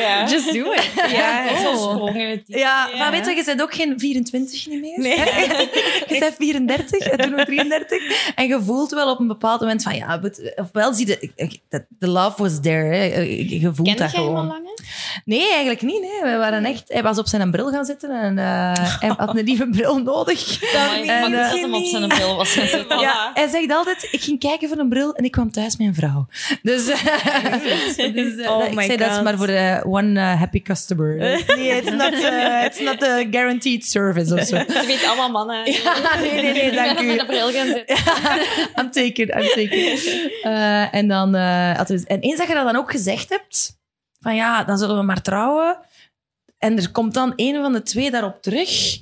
[0.00, 0.26] ja.
[0.28, 0.90] Just do it.
[1.10, 2.42] Ja, diep.
[2.46, 4.98] Ja, maar weet je, je bent ook geen 24 niet meer.
[4.98, 5.16] Nee.
[6.08, 8.32] je bent 34 en toen nog 33.
[8.34, 11.30] En je voelt wel op een bepaald moment van, ja, but- ofwel zie je,
[11.68, 12.94] dat the love was there.
[12.94, 13.20] Hè.
[13.20, 14.46] Je je voelt Ken dat jij hem al gewoon.
[14.46, 14.74] langer?
[15.24, 16.00] Nee, eigenlijk niet.
[16.00, 16.32] Nee.
[16.32, 19.44] We waren echt, hij was op zijn bril gaan zitten en eh, hij had een
[19.44, 20.62] nieuwe bril nodig.
[20.62, 21.30] Ik en,
[21.70, 22.54] mag dat op zijn bril was.
[23.00, 25.86] Ja, hij zegt altijd, ik ging kijken voor een bril en ik kwam thuis met
[25.86, 26.26] een vrouw.
[26.62, 27.04] Dus, eh,
[28.14, 31.16] dus eh, Oh ik my zei, dat is maar voor eh, one happy customer.
[31.16, 31.42] Nee,
[31.76, 32.12] it's not,
[32.64, 34.56] it's not a guaranteed service of zo.
[34.56, 35.72] Ze weet allemaal mannen.
[35.72, 37.04] Ja, nee, nee, nee, dank u.
[37.06, 37.96] Met een bril gaan zitten.
[38.80, 39.98] I'm taken, I'm taken.
[40.42, 43.78] Eh, en dan, eh, had hij- en eens dat je dat dan ook gezegd hebt,
[44.20, 45.78] van ja, dan zullen we maar trouwen.
[46.58, 48.98] En er komt dan een van de twee daarop terug.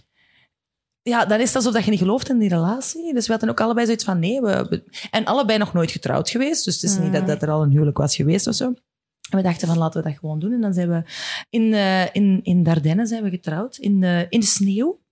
[1.06, 3.14] Ja, dan is het alsof dat je niet gelooft in die relatie.
[3.14, 4.40] Dus we hadden ook allebei zoiets van nee.
[4.40, 6.64] We, we- en allebei nog nooit getrouwd geweest.
[6.64, 8.64] Dus het is niet dat, dat er al een huwelijk was geweest of zo.
[9.30, 10.52] En we dachten van laten we dat gewoon doen.
[10.52, 11.02] En dan zijn we
[11.50, 13.76] in, eh, in, in Dardenne zijn we getrouwd.
[13.76, 15.02] In, de in de sneeuw.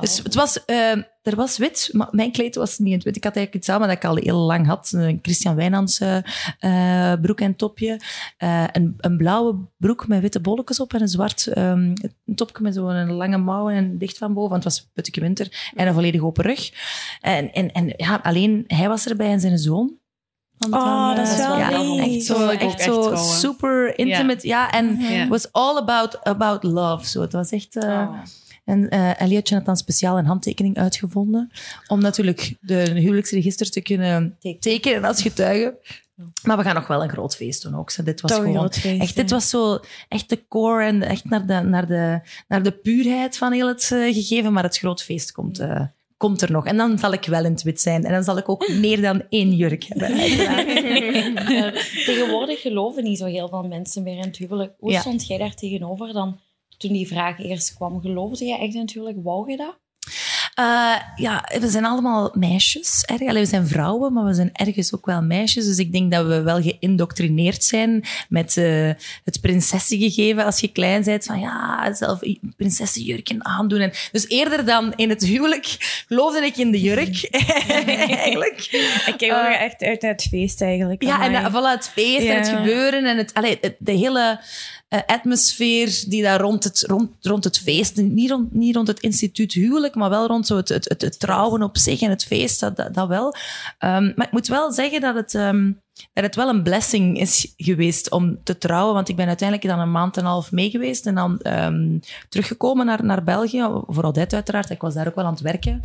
[0.00, 0.96] Dus het was, eh,
[1.28, 3.16] er was wit, maar mijn kleed was niet in het wit.
[3.16, 4.92] Ik had eigenlijk iets aan dat ik al heel lang had.
[4.94, 8.00] Een Christian Wijnands eh, eh, broek en topje.
[8.36, 11.94] Eh, een, een blauwe broek met witte bolletjes op en een zwart ehm,
[12.26, 15.70] een topje met zo'n lange mouwen en dicht van boven, want het was puttige winter.
[15.74, 16.72] En een volledig open rug.
[17.20, 19.96] En, en, en ja, alleen hij was erbij en zijn zoon.
[20.58, 22.16] Want Oh, dat is wel ja, lief.
[22.16, 23.18] echt zo, echt echt zo trouwen.
[23.18, 24.46] super intimate.
[24.46, 27.06] Ja, en it was all about, about love.
[27.06, 27.20] Zo.
[27.20, 27.76] Het was echt...
[27.76, 28.14] Oh.
[28.68, 31.50] En eh Elliotje had dan speciaal een handtekening uitgevonden
[31.86, 35.78] om natuurlijk de huwelijksregister te kunnen tekenen als getuige.
[36.42, 37.90] Maar we gaan nog wel een groot feest doen ook.
[37.90, 41.24] Zo, dit was Toch gewoon feest, echt, dit was zo echt de core en echt
[41.24, 44.52] naar de, naar de, naar de puurheid van heel het eh, gegeven.
[44.52, 45.80] Maar het groot feest komt, eh,
[46.16, 46.66] komt er nog.
[46.66, 48.04] En dan zal ik wel in het wit zijn.
[48.04, 50.16] En dan zal ik ook meer dan één jurk hebben.
[52.06, 54.72] tegenwoordig geloven niet zo heel veel mensen meer in het huwelijk.
[54.78, 55.00] Hoe Ja.
[55.00, 56.38] stond jij daar tegenover dan
[56.78, 58.00] toen die vraag eerst kwam?
[58.00, 59.18] Geloofde jij echt huwelijk?
[59.22, 59.78] Wou je dat?
[60.54, 63.02] Eh, ja, we zijn allemaal meisjes.
[63.04, 63.20] Erg.
[63.20, 65.64] Allee, we zijn vrouwen, maar we zijn ergens ook wel meisjes.
[65.64, 68.90] Dus ik denk dat we wel geïndoctrineerd zijn met eh,
[69.24, 71.24] het prinsessengegeven als je klein bent.
[71.24, 72.20] Van ja, zelf
[72.56, 73.80] prinsessenjurken aandoen.
[73.80, 75.66] En, dus eerder dan in het huwelijk
[76.08, 78.58] geloofde ik in de jurk, eigenlijk.
[79.06, 81.02] Ik kijk ook Eh, echt uit naar het feest eigenlijk.
[81.02, 84.40] Ja, en uh, voilà, het feest en het gebeuren en het, allee, het- de hele
[84.88, 89.00] eh, atmosfeer die daar rond het, rond, rond het feest, niet rond, niet rond het
[89.00, 92.60] instituut huwelijk, maar wel rond zo het, het, het, trouwen op zich en het feest,
[92.60, 93.34] dat, dat, wel.
[93.78, 95.72] Ehm, maar ik moet wel zeggen dat het, ehm,
[96.12, 99.78] dat het wel een blessing is geweest om te trouwen, want ik ben uiteindelijk dan
[99.78, 101.98] een maand en een half mee geweest en dan ehm,
[102.28, 104.70] teruggekomen naar, naar België, voor Odette uiteraard.
[104.70, 105.82] Ik was daar ook wel aan het werken.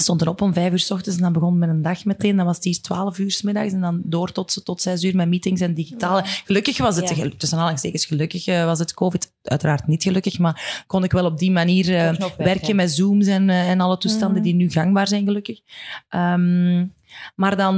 [0.00, 2.36] Stond erop om vijf uur s ochtends en dan begon mijn dag meteen.
[2.36, 5.28] Dan was hier twaalf uur s middags en dan door tot, tot zes uur met
[5.28, 6.22] meetings en digitale.
[6.24, 7.28] Gelukkig was het, Ja.
[7.36, 9.32] tussen aanhalingstekens, gelukkig eh, was het COVID.
[9.42, 12.76] Uiteraard niet gelukkig, maar kon ik wel op die manier eh, werken.
[12.76, 15.60] met Zooms en, eh, en alle toestanden die nu gangbaar zijn, gelukkig.
[16.08, 16.86] Ehm,
[17.34, 17.76] maar dan,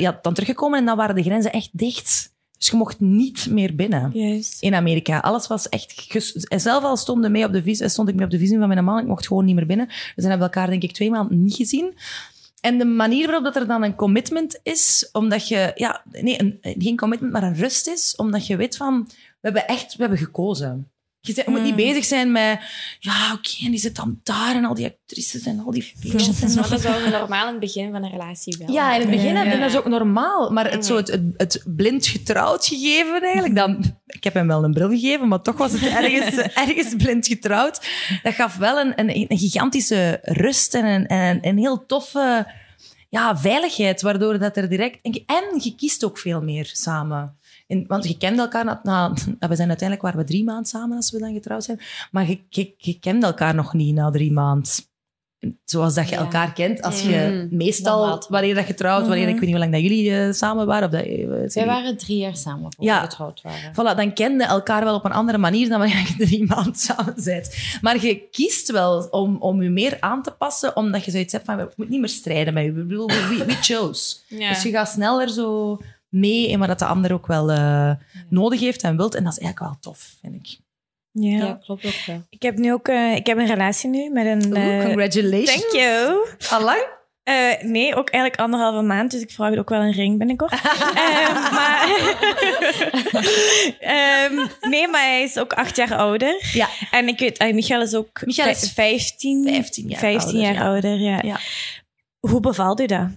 [0.00, 2.32] ja, dan teruggekomen en dan waren de grenzen echt dicht.
[2.60, 4.62] Dus je mocht niet meer binnen Juist.
[4.62, 5.18] in Amerika.
[5.18, 6.06] Alles was echt...
[6.56, 8.84] Zelf al stonden mee op de vis, stond ik mee op de visum van mijn
[8.84, 8.98] man.
[8.98, 9.86] Ik mocht gewoon niet meer binnen.
[9.86, 11.94] Dus dan hebben we elkaar denk ik twee maanden niet gezien.
[12.60, 15.72] En de manier waarop dat er dan een commitment is, omdat je...
[15.74, 18.16] Ja, nee, een, geen commitment, maar een rust is.
[18.16, 20.89] Omdat je weet van, we hebben echt we hebben gekozen.
[21.22, 22.60] Je, moet niet bezig zijn met...
[22.98, 26.42] Ja, oké, en die zit dan daar en al die actrices en al die feestjes.
[26.42, 26.60] En zo.
[26.60, 28.70] dat is wel normaal in het begin van een relatie wel.
[28.74, 30.50] Ja, in het begin, Ja, en dat is ook normaal.
[30.50, 30.82] Maar het, Mhm.
[30.82, 33.98] zo het, het, het blind getrouwd gegeven eigenlijk, dan...
[34.06, 37.80] Ik heb hem wel een bril gegeven, maar toch was het ergens, ergens blind getrouwd.
[38.22, 42.52] Dat gaf wel een, een, een gigantische rust en een, en een, een heel toffe
[43.08, 44.98] ja, veiligheid, waardoor dat er direct...
[45.02, 47.38] En, en je kiest ook veel meer samen.
[47.70, 48.64] En, want je kende elkaar...
[48.64, 49.12] Na, na-
[49.48, 51.80] we zijn uiteindelijk waren we drie maanden samen als we dan getrouwd zijn.
[52.10, 54.70] Maar je, je, je kende elkaar nog niet na drie maanden.
[55.64, 56.20] Zoals dat je Ja.
[56.20, 56.82] elkaar kent.
[56.82, 57.56] Als je Mm.
[57.56, 59.32] meestal, wanneer dat je trouwt, wanneer, ik Mhm.
[59.32, 60.84] weet niet hoe lang dat jullie eh, samen waren.
[60.88, 63.00] Of dat, eh, Wij waren drie jaar samen voor Ja.
[63.02, 63.72] we getrouwd waren.
[63.72, 67.14] Voilà, dan kende elkaar wel op een andere manier dan wanneer je drie maanden samen
[67.24, 67.56] bent.
[67.80, 71.44] Maar je kiest wel om, om je meer aan te passen, omdat je zoiets hebt
[71.44, 72.72] van, we moeten niet meer strijden met je.
[72.72, 74.16] Bedoel, we, we chose.
[74.28, 74.48] Ja.
[74.48, 75.78] Dus je gaat sneller zo
[76.10, 77.90] mee in wat dat de ander ook wel eh,
[78.28, 79.14] nodig heeft en wilt.
[79.14, 80.58] En dat is eigenlijk wel tof, vind ik.
[81.12, 81.36] Ja.
[81.46, 82.22] Ja, klopt ook wel.
[82.28, 84.46] Ik heb nu ook eh, ik heb een relatie nu met een...
[84.56, 85.60] Oeh, eh, congratulations.
[85.60, 86.26] Thank you.
[86.50, 86.98] Allang?
[87.22, 90.52] Eh, nee, ook eigenlijk anderhalve maand, dus ik vraag ook wel een ring binnenkort.
[90.94, 91.88] Ehm, maar,
[93.80, 96.48] Ehm, nee, maar hij is ook acht jaar ouder.
[96.52, 96.68] Ja.
[96.90, 100.54] En ik weet, eh, Michael is ook Michael is 15, 15 jaar 15 ouder, jaar
[100.54, 100.64] ja.
[100.70, 100.98] ouder.
[100.98, 101.18] Ja.
[101.22, 101.38] Ja.
[102.18, 103.08] Hoe bevalt u dat?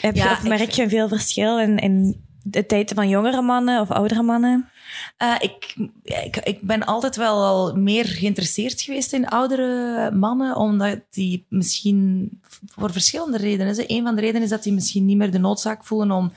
[0.00, 3.80] Heb je, of merk ik- je veel verschil in, in de tijd van jongere mannen
[3.80, 4.68] of oudere mannen?
[5.16, 10.98] Eh, ik, ik, ik ben altijd wel al meer geïnteresseerd geweest in oudere mannen, omdat
[11.10, 12.30] die misschien
[12.66, 13.74] voor verschillende redenen.
[13.86, 16.32] Een van de redenen is dat die misschien niet meer de noodzaak voelen om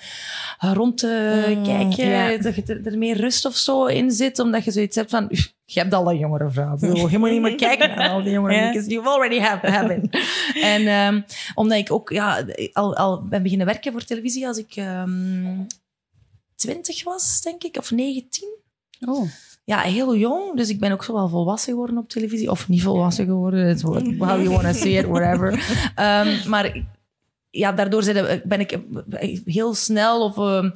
[0.59, 2.37] rond te Mm, kijken, ja.
[2.37, 5.27] dat je er, er meer rust of zo in zit, omdat je zoiets hebt van,
[5.31, 6.77] "Uf, je hebt al een jongere vrouw.
[7.09, 8.71] Je moet niet meer kijken naar al die jongeren, Ja.
[8.71, 10.19] because you already have, have it.
[10.73, 11.21] En ehm,
[11.55, 15.63] omdat ik ook ja, al, al ben beginnen werken voor televisie als ik ehm
[16.55, 18.47] 20 was, denk ik, of 19
[19.07, 19.29] Oh.
[19.63, 20.57] ja, heel jong.
[20.57, 22.51] Dus ik ben ook zo wel volwassen geworden op televisie.
[22.51, 23.69] Of niet volwassen geworden.
[23.69, 25.65] it's what- How you want to it, whatever.
[25.95, 26.85] Ehm, maar
[27.49, 28.03] ja, daardoor
[28.45, 28.79] ben ik
[29.45, 30.23] heel snel...
[30.23, 30.69] Of, ehm,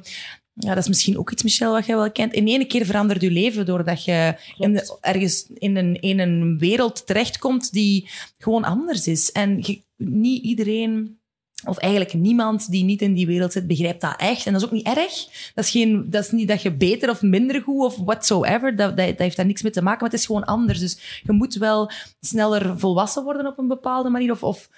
[0.52, 2.32] ja, dat is misschien ook iets, Michel, wat jij wel kent.
[2.32, 6.58] In één keer verandert je leven doordat je in de- ergens in een, in een
[6.58, 9.32] wereld terechtkomt die gewoon anders is.
[9.32, 11.19] En je- niet iedereen...
[11.64, 14.46] Of eigenlijk niemand die niet in die wereld zit, begrijpt dat echt.
[14.46, 15.26] En dat is ook niet erg.
[15.54, 18.76] Dat is, geen, dat is niet dat je beter of minder goed of whatsoever.
[18.76, 20.78] Dat, dat, heeft daar niks mee te maken, maar het is gewoon anders.
[20.78, 24.30] Dus je moet wel sneller volwassen worden op een bepaalde manier.
[24.30, 24.68] Of, of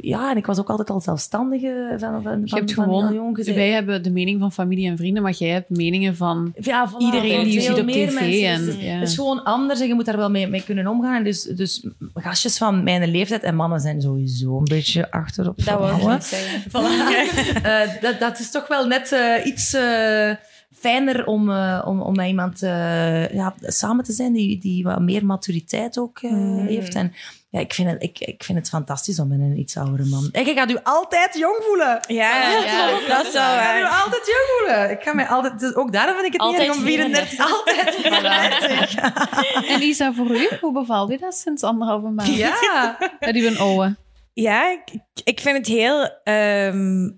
[0.00, 3.36] ja, en ik was ook altijd al zelfstandige van, van, Je hebt van gewoon, jong
[3.36, 3.54] gezien.
[3.54, 6.96] wij hebben de mening van familie en vrienden, maar jij hebt meningen van Ja, voilà,
[6.98, 8.14] iedereen die je ziet op tv.
[8.14, 8.44] mensen.
[8.44, 8.92] En, Dus ja.
[8.98, 11.16] Het is gewoon anders en je moet daar wel mee, mee kunnen omgaan.
[11.16, 15.78] En dus, dus gastjes van mijn leeftijd en mannen zijn sowieso een beetje achterop Dat
[15.78, 16.62] wou ik zeggen.
[16.70, 17.06] Voilà.
[17.62, 20.30] Eh, dat, dat is toch wel net eh, iets eh,
[20.74, 25.00] fijner om, eh, om, om met iemand eh, ja, samen te zijn die, die wat
[25.00, 26.66] meer maturiteit ook eh, Mm.
[26.66, 26.94] heeft.
[26.94, 27.12] En
[27.50, 30.28] ja, ik vind, het, ik, ik vind het fantastisch om met een iets oudere man...
[30.32, 32.00] En je gaat u altijd jong voelen.
[32.08, 32.60] Ja,
[33.08, 34.90] dat is wel Ik ga u altijd jong voelen.
[34.90, 37.38] Ik ga mij altijd, dus ook daarom vind ik het Altijd niet erg om 34.
[37.38, 38.94] Altijd 34.
[39.72, 42.36] En Lisa, voor u, hoe bevalt u dat sinds anderhalve maand?
[42.36, 42.98] Ja.
[43.20, 43.98] Met uw ogen.
[44.32, 46.20] Ja, ik, ik vind het heel...
[46.24, 47.10] ehm,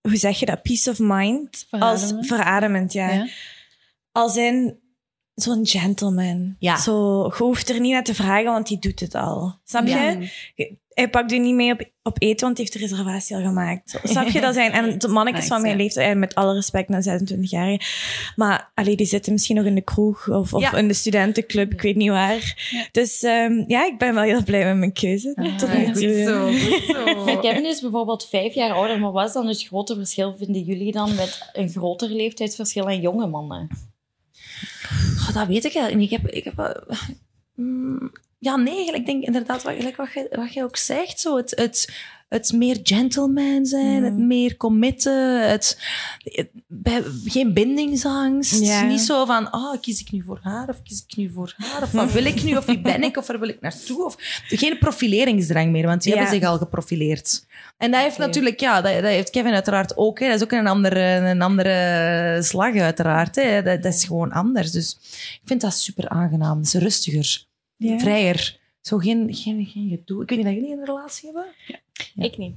[0.00, 0.62] hoe zeg je dat?
[0.62, 1.66] Peace of mind.
[1.68, 2.12] Verademend.
[2.12, 3.10] Als verademend, ja.
[3.10, 3.26] Ja.
[4.12, 4.81] Als in
[5.34, 6.56] zo'n gentleman.
[6.58, 6.76] Ja.
[6.76, 9.54] Zo, je hoeft er niet naar te vragen, want die doet het al.
[9.64, 10.28] Snap je?
[10.54, 10.66] Ja.
[10.92, 13.98] Hij pakt u niet mee op, op eten, want hij heeft de reservatie al gemaakt.
[14.02, 14.40] Snap je?
[14.40, 15.82] Dat zijn, en de mannetjes Nice, van mijn ja.
[15.82, 17.86] leeftijd, en met alle respect naar 26 jaar.
[18.36, 20.76] Maar allee, die zitten misschien nog in de kroeg of, of Ja.
[20.76, 22.68] in de studentenclub, ik weet niet waar.
[22.70, 22.86] Ja.
[22.90, 25.54] Dus ehm, ja, ik ben wel heel blij met mijn keuze.
[25.58, 26.22] Tot nu Goed toe.
[26.22, 27.24] zo, goed zo.
[27.24, 30.62] Maar Kevin is bijvoorbeeld vijf jaar ouder, maar wat is dan het grote verschil, vinden
[30.62, 33.68] jullie dan, met een groter leeftijdsverschil en jonge mannen?
[35.18, 36.12] Goh, dat weet ik eigenlijk niet.
[36.12, 36.30] Ik heb...
[36.30, 37.00] Ik heb eh,
[37.54, 41.20] mm, ja, nee, ik denk inderdaad wat, gelijk wat, je, wat je ook zegt.
[41.20, 41.92] Zo, het, het,
[42.32, 44.04] het meer gentleman zijn, Mm.
[44.04, 45.78] het meer committen, het,
[46.22, 48.60] het- bij, geen bindingsangst.
[48.64, 48.82] Ja.
[48.82, 51.82] Niet zo van, oh, kies ik nu voor haar of kies ik nu voor haar?
[51.82, 52.56] Of wat wil ik nu?
[52.56, 53.16] Of wie ben ik?
[53.16, 54.04] Of waar wil ik naartoe?
[54.04, 54.14] Of,
[54.48, 56.18] geen profileringsdrang meer, want die Ja.
[56.20, 57.46] hebben zich al geprofileerd.
[57.76, 60.18] En dat heeft natuurlijk, ja, dat, dat heeft Kevin uiteraard ook.
[60.20, 60.26] Hè.
[60.26, 63.34] Dat is ook een andere, een andere slag, uiteraard.
[63.36, 63.62] Hè.
[63.62, 64.70] Dat, dat is gewoon anders.
[64.70, 64.98] Dus
[65.34, 66.56] ik vind dat super aangenaam.
[66.58, 67.44] Het is rustiger,
[67.76, 67.98] Ja.
[67.98, 68.60] vrijer.
[68.80, 70.22] Zo geen, geen, geen gedoe.
[70.22, 71.44] Ik weet niet dat jullie een relatie hebben.
[71.66, 71.78] Ja.
[72.16, 72.54] Ik niet.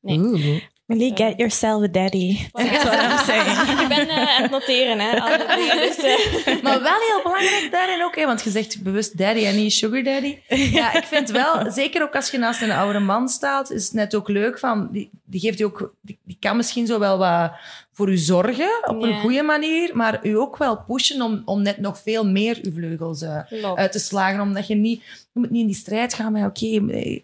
[0.00, 0.70] Nee.
[0.92, 2.48] Millie, get yourself a daddy.
[2.52, 3.80] That's what I'm saying.
[3.80, 5.10] Ik ben eh, aan het noteren, hè.
[5.56, 6.62] Dingen, dus, eh.
[6.62, 10.02] Maar wel heel belangrijk daarin ook, hè, want je zegt bewust daddy en niet sugar
[10.02, 10.38] daddy.
[10.78, 13.92] Ja, ik vind wel, zeker ook als je naast een oude man staat, is het
[13.92, 17.18] net ook leuk van, die, die geeft je ook, die, die kan misschien zo wel
[17.18, 17.52] wat
[17.92, 21.78] voor u zorgen, op een goede manier, maar u ook wel pushen om, om net
[21.78, 23.38] nog veel meer uw vleugels eh,
[23.74, 25.02] uit te slagen, omdat je niet,
[25.32, 27.20] je moet niet in die strijd gaan met, oké, eh,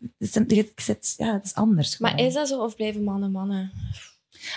[1.17, 1.99] ja, het is anders.
[1.99, 3.73] Maar is dat zo of blijven mannen mannen?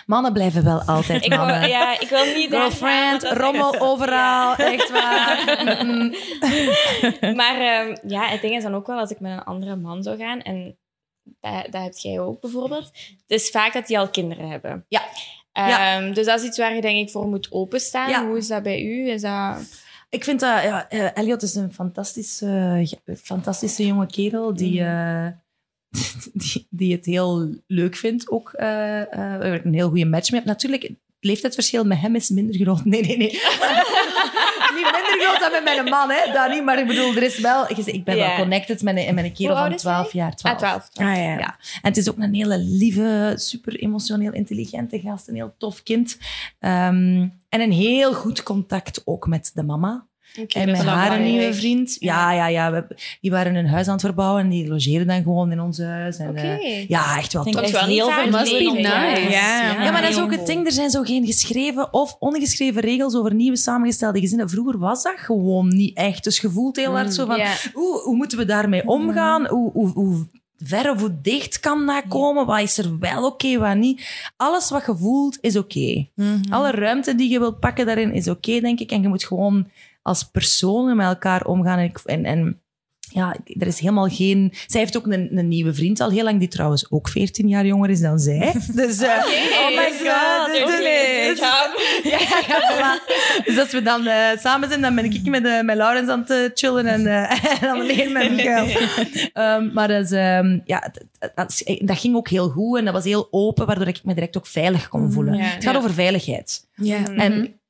[0.06, 1.70] Mannen blijven wel altijd Ik wil, mannen.
[1.70, 5.46] ja, ik wil niet Girlfriend, rommel echt- overal, echt waar.
[7.36, 10.04] Maar ehm, ja, het ding is dan ook wel als ik met een andere man
[10.04, 10.78] zou gaan, en
[11.24, 12.86] dat, dat heb jij ook bijvoorbeeld,
[13.28, 14.86] het is vaak dat die al kinderen hebben.
[14.88, 15.02] Ja.
[15.52, 18.10] Ehm, Dus dat is iets waar je denk ik voor moet openstaan.
[18.10, 18.28] Ja.
[18.28, 19.10] Hoe is dat bij u?
[19.10, 19.58] Is dat...
[20.10, 20.64] Ik vind dat...
[20.64, 22.88] Ja, eh, Elliot is een fantastische,
[23.24, 25.28] fantastische jonge kerel die, eh,
[26.34, 28.52] die, die het heel leuk vindt ook.
[28.54, 30.42] ik een heel goede match mee.
[30.46, 32.86] Natuurlijk, het leeftijdsverschil met hem is minder groot.
[32.86, 33.32] Nee, nee, nee.
[34.76, 36.32] niet minder groot dan met mijn man, hè.
[36.34, 36.64] Dat niet.
[36.64, 37.70] Maar ik bedoel, er is wel...
[37.86, 39.94] Ik ben wel connected met een, met een kerel van is hij?
[39.94, 40.36] 12 jaar.
[40.36, 40.56] 12.
[40.56, 40.90] Ah, 12.
[40.94, 41.38] Ah ja.
[41.38, 41.58] Ja.
[41.82, 45.28] En het is ook een hele lieve, super emotioneel intelligente gast.
[45.28, 46.18] Een heel tof kind.
[46.60, 50.06] Ehm, en een heel goed contact ook met de mama.
[50.40, 51.22] Oké, En met haar belangrijk.
[51.24, 51.96] nieuwe vriend.
[52.00, 52.72] Ja, ja, ja.
[52.72, 55.78] We, die waren een huis aan het verbouwen en die logeerden dan gewoon in ons
[55.80, 56.18] huis.
[56.18, 56.40] En, Oké.
[56.40, 57.54] eh, ja, echt wel tof.
[57.54, 59.30] Dat is echt wel heel veel nice.
[59.30, 59.84] Ja.
[59.84, 60.66] Ja, maar dat is ook het ding.
[60.66, 64.50] Er zijn zo geen geschreven of ongeschreven regels over nieuwe samengestelde gezinnen.
[64.50, 66.24] Vroeger was dat gewoon niet echt.
[66.24, 67.40] Dus je voelt heel hard zo van...
[67.74, 69.48] Hoe, hoe moeten we daarmee omgaan?
[69.48, 70.28] Hoe, hoe, hoe
[70.64, 72.46] ver of hoe dicht kan dat komen?
[72.46, 74.30] Wat is er wel oké, wat niet?
[74.38, 76.08] Alles wat je voelt is oké.
[76.50, 78.92] Alle ruimte die je wilt pakken daarin is oké, denk ik.
[78.92, 79.68] En je moet gewoon
[80.02, 81.80] als personen met elkaar omgaan.
[81.80, 82.62] En, en, en
[83.14, 84.54] ja, er is helemaal geen...
[84.68, 87.66] Zij heeft ook een, een nieuwe vriend al heel lang, die trouwens ook 14 jaar
[87.66, 88.54] jonger is dan zij.
[88.74, 90.52] Dus, eh, oh my god.
[90.52, 91.82] Dus, Oké, dus- good job.
[92.04, 93.46] ja, ja, voilà.
[93.46, 96.20] Dus als we dan eh, samen zijn, dan ben ik met, eh, met Laurens aan
[96.20, 98.68] het eh, chillen en, eh, en alleen met Michael.
[99.34, 100.92] Ehm, maar ehm, ja,
[101.36, 104.38] dat, dat ging ook heel goed en dat was heel open, waardoor ik me direct
[104.38, 105.34] ook veilig kon voelen.
[105.34, 105.44] Ja.
[105.44, 106.68] het gaat over veiligheid.
[106.76, 107.04] Ja.
[107.16, 107.61] En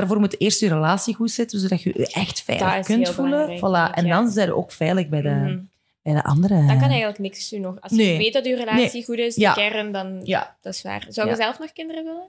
[0.00, 3.48] daarvoor moet eerst je relatie goed zitten, zodat je je echt veilig kunt voelen.
[3.58, 3.94] Voilà.
[3.94, 5.58] En dan zijn je ook veilig bij de, Mhm.
[6.04, 6.54] Bij de andere.
[6.66, 7.76] Dan kan eigenlijk niks doen nog.
[7.80, 9.52] Als je weet dat je relatie goed is, de Ja.
[9.52, 10.56] kern, dan Ja.
[10.62, 11.06] dat is waar.
[11.08, 11.40] Zou je Ja.
[11.42, 12.22] zelf nog kinderen willen?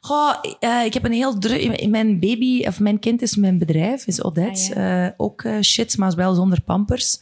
[0.00, 1.88] Goh, eh, ik heb een heel druk...
[1.88, 4.74] Mijn baby, of mijn kind is mijn bedrijf, is Odette.
[4.74, 7.18] Ah, Eh, ook eh, shit, maar wel zonder pampers.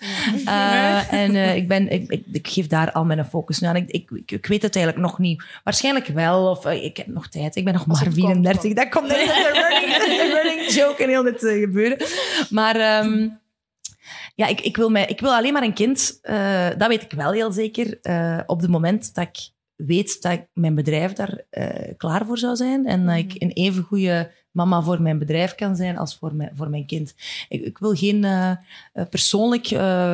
[0.47, 3.77] Eh, en eh, ik, ben, ik, ik, ik geef daar al mijn focus nu aan.
[3.77, 5.43] Ik, ik, ik, ik weet het eigenlijk nog niet.
[5.65, 7.57] Waarschijnlijk wel, of eh, ik heb nog tijd.
[7.57, 8.63] Ik ben nog maar het komt, 34.
[8.63, 8.77] komt.
[8.77, 11.99] dat komt net de running, de running joke en heel dit eh, gebeuren.
[12.51, 12.77] Maar...
[12.77, 13.29] ehm,
[14.41, 16.19] ja, ik, ik, wil mij, ik wil alleen maar een kind.
[16.23, 17.99] eh, dat weet ik wel heel zeker.
[18.03, 22.39] eh, op het moment dat ik weet dat ik mijn bedrijf daar eh, klaar voor
[22.39, 22.87] zou zijn.
[22.87, 26.51] En dat ik een even goede mama voor mijn bedrijf kan zijn als voor mijn,
[26.55, 27.15] voor mijn kind.
[27.49, 28.27] Ik, ik wil geen,
[29.11, 29.67] persoonlijk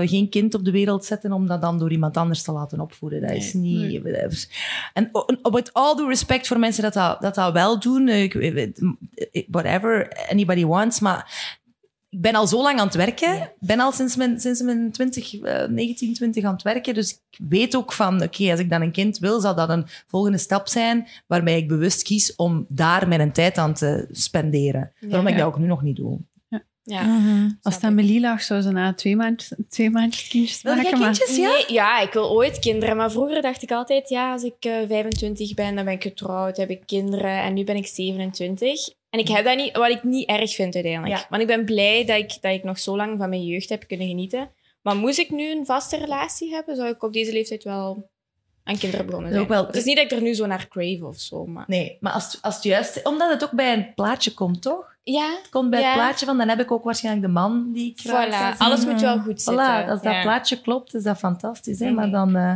[0.08, 3.20] geen kind op de wereld zetten om dat dan door iemand anders te laten opvoeden.
[3.20, 4.02] Dat is niet...
[4.92, 8.08] En o- with all due respect voor mensen dat dat, dat, dat wel doen.
[9.30, 11.00] ik- whatever anybody wants.
[11.00, 11.48] Maar
[12.18, 13.52] ben al zo lang aan het werken.
[13.58, 16.94] Ben al sinds mijn, sinds mijn 20, eh, 19, 20 aan het werken.
[16.94, 19.86] Dus ik weet ook van, oké, als ik dan een kind wil, zal dat een
[20.06, 24.92] volgende stap zijn waarbij ik bewust kies om daar mijn tijd aan te spenderen.
[25.00, 26.18] Waarom ik dat ook nu nog niet doe.
[26.88, 27.20] Ja.
[27.62, 30.82] Als het aan Melie lag, zou ze na twee maandjes, twee maandjes kindjes Wil jij
[30.82, 30.98] maken.
[31.00, 31.36] kindjes?
[31.36, 31.48] Ja?
[31.48, 32.96] Nee, ja, ik wil ooit kinderen.
[32.96, 36.56] Maar vroeger dacht ik altijd, ja, als ik eh, 25 ben, dan ben ik getrouwd,
[36.56, 37.42] heb ik kinderen.
[37.42, 38.88] En nu ben ik 27.
[39.10, 41.20] En ik heb dat niet, wat ik niet erg vind uiteindelijk.
[41.20, 41.26] Ja.
[41.30, 43.86] Want ik ben blij dat ik, dat ik nog zo lang van mijn jeugd heb
[43.86, 44.50] kunnen genieten.
[44.82, 48.10] Maar moest ik nu een vaste relatie hebben, zou ik op deze leeftijd wel
[48.64, 49.42] aan kinderen begonnen zijn.
[49.42, 51.64] ook wel- Het is niet dat ik er nu zo naar crave of zo, maar...
[51.66, 53.04] Nee, maar als, het- als het juist...
[53.04, 54.94] Omdat het ook bij een plaatje komt, toch?
[55.12, 55.86] Ja, Het komt bij Ja.
[55.86, 58.30] het plaatje van, dan heb ik ook waarschijnlijk de man die ik voilà.
[58.30, 58.58] zien.
[58.58, 59.84] Alles moet wel goed zitten.
[59.84, 60.22] Voilà, als dat Ja.
[60.22, 61.78] plaatje klopt, is dat fantastisch.
[61.78, 61.86] Hè?
[61.86, 61.94] Mhm.
[61.94, 62.54] Maar dan, eh,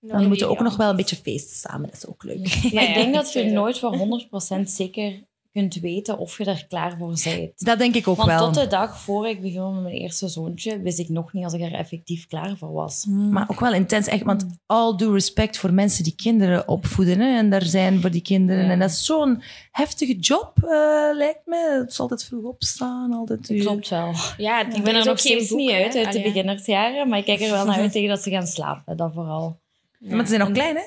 [0.00, 1.86] dan moeten we ook nog wel een beetje feesten samen.
[1.90, 2.46] Dat is ook leuk.
[2.46, 5.22] Ja, Maar ik denk ja, dat je nooit voor 100% zeker
[5.56, 7.64] kunt weten of je er klaar voor bent.
[7.64, 8.44] Dat denk ik ook Want wel.
[8.44, 11.52] tot de dag voor ik begon met mijn eerste zoontje, wist ik nog niet als
[11.52, 13.06] ik er effectief klaar voor was.
[13.06, 14.22] Maar ook wel intens, echt.
[14.22, 18.22] Want all due respect voor mensen die kinderen opvoeden hè, en daar zijn voor die
[18.22, 18.64] kinderen.
[18.64, 18.70] Ja.
[18.70, 20.68] En dat is zo'n heftige job, eh,
[21.16, 21.78] lijkt me.
[21.80, 23.50] Het is altijd vroeg opstaan, altijd...
[23.50, 24.12] uur- Klopt wel.
[24.36, 27.50] Ja, Ik ben er nog steeds niet uit, uit de beginnersjaren, maar ik kijk er
[27.50, 29.58] wel naar uit tegen dat ze gaan slapen, dat vooral.
[29.98, 30.82] Maar ze zijn nog klein, hè?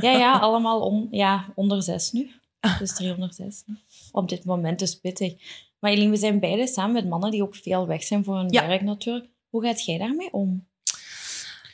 [0.00, 2.30] Ja, ja, allemaal on, ja, onder zes nu.
[2.78, 3.74] Dus 306 nu.
[4.12, 5.34] Op dit moment is pittig.
[5.78, 8.50] Maar Eline, we zijn beide samen met mannen die ook veel weg zijn voor hun
[8.50, 8.66] Ja.
[8.66, 9.26] werk natuurlijk.
[9.48, 10.66] Hoe gaat jij daarmee om?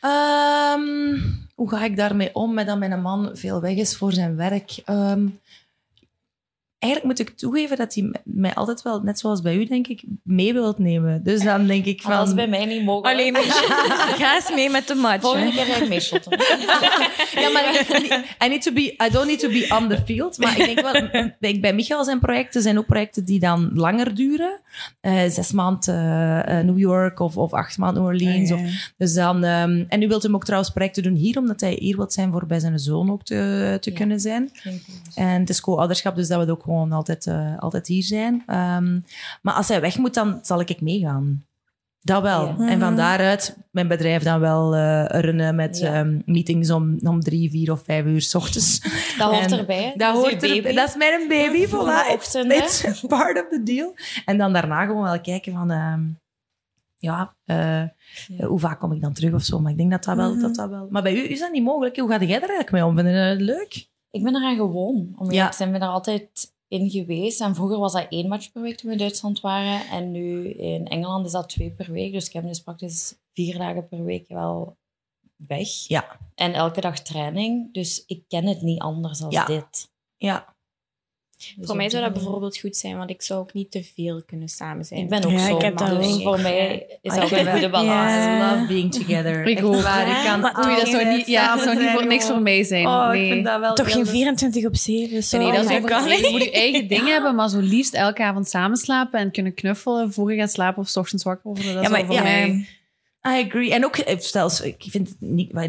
[0.01, 1.19] Ehm,
[1.55, 4.83] hoe ga ik daarmee om met dat mijn man veel weg is voor zijn werk?
[4.85, 5.27] Ehm,
[6.79, 10.03] eigenlijk moet ik toegeven dat hij mij altijd wel, net zoals bij u, denk ik,
[10.23, 11.23] mee wilt nemen.
[11.23, 12.37] Dus dan denk ik Maar dat is van...
[12.37, 13.19] bij mij niet mogelijk.
[13.21, 13.37] Alleen
[14.21, 15.21] ga eens mee met de match.
[15.23, 16.39] Volgende keer ga ik mee shotten.
[17.35, 17.89] Ja, maar ik,
[18.45, 20.39] I, need to be, I don't need to be on the field.
[20.39, 24.61] Maar ik denk wel, bij, Michael zijn projecten zijn ook projecten die dan langer duren.
[25.01, 28.51] Eh, zes maanden eh, eh, New York of, of acht maanden New Orleans.
[28.51, 28.63] Ah.
[28.63, 31.77] Of, dus dan, ehm, en nu wilt hem ook trouwens projecten doen hier, omdat hij
[31.81, 33.97] hier wilt zijn voor bij zijn zoon ook te, te Ja.
[33.97, 34.51] kunnen zijn.
[35.15, 38.43] En het is co-ouderschap, dus dat we ook gewoon altijd, eh, altijd hier zijn.
[38.47, 39.01] Ehm,
[39.43, 41.43] maar als hij weg moet, dan zal ik meegaan.
[42.01, 42.47] Dat wel.
[42.47, 42.69] Ja.
[42.69, 42.97] En van Mhm.
[42.97, 45.95] daaruit mijn bedrijf dan wel eh, runnen met Ja.
[45.95, 48.81] ehm, meetings om, om drie, vier of vijf uur s ochtends.
[49.19, 49.93] Dat hoort En erbij.
[49.97, 52.07] Dat, hoort er, dat is mijn baby, Vroege voilà.
[52.13, 52.57] It's, ochtenden.
[52.57, 53.95] it's part of the deal.
[54.25, 55.71] En dan daarna gewoon wel kijken van...
[55.71, 56.01] ehm,
[56.99, 57.83] ja, eh,
[58.47, 59.59] hoe vaak kom ik dan terug of zo.
[59.61, 60.33] Maar ik denk dat dat wel...
[60.33, 60.41] Mhm.
[60.41, 61.97] Dat dat wel maar bij u is dat niet mogelijk.
[61.97, 62.95] Hoe ga jij er eigenlijk mee om?
[62.97, 63.87] Vind je het leuk?
[64.11, 65.09] Ik ben eraan gewoon.
[65.17, 65.45] Om Ja.
[65.45, 65.53] ja.
[65.53, 66.29] zijn ben er altijd
[66.69, 67.41] in geweest.
[67.41, 69.89] En vroeger was dat één match per week toen we in Duitsland waren.
[69.89, 72.13] En nu in Engeland is dat twee per week.
[72.13, 74.77] Dus ik heb dus praktisch vier dagen per week wel
[75.37, 75.69] weg.
[75.69, 76.19] Ja.
[76.35, 77.73] En elke dag training.
[77.73, 79.45] Dus ik ken het niet anders dan Ja.
[79.45, 79.91] dit.
[80.17, 80.57] Ja.
[81.57, 84.23] Dus Voor mij zou dat bijvoorbeeld goed zijn, want ik zou ook niet te veel
[84.27, 85.01] kunnen samen zijn.
[85.01, 85.57] Ik ben ook Ja, zo.
[85.57, 86.23] ik heb maar dat dus ook.
[86.23, 88.13] voor mij is dat een goede balans.
[88.53, 89.47] Love being together.
[89.47, 89.81] Ik ook.
[89.83, 92.27] waar, ik kan Maar dat zou altijd niet, ja, dat samen zou niet voor niks
[92.27, 92.87] voor mij zijn.
[92.87, 93.25] Oh, nee.
[93.27, 94.11] ik vind dat wel Toch geen leuk.
[94.11, 95.23] 24 op 7.
[95.23, 95.39] Zo.
[95.39, 96.07] Nee, dat is Oh.
[96.09, 99.55] Je moet je eigen ding hebben, maar zo liefst elke avond samen slapen en kunnen
[99.55, 101.65] knuffelen voor je gaat slapen of 's ochtends wakker worden.
[101.65, 102.67] Dat Ja, is maar wel voor ja, mij.
[103.27, 103.73] I agree.
[103.75, 105.21] En ook, eh, stel, ik vind het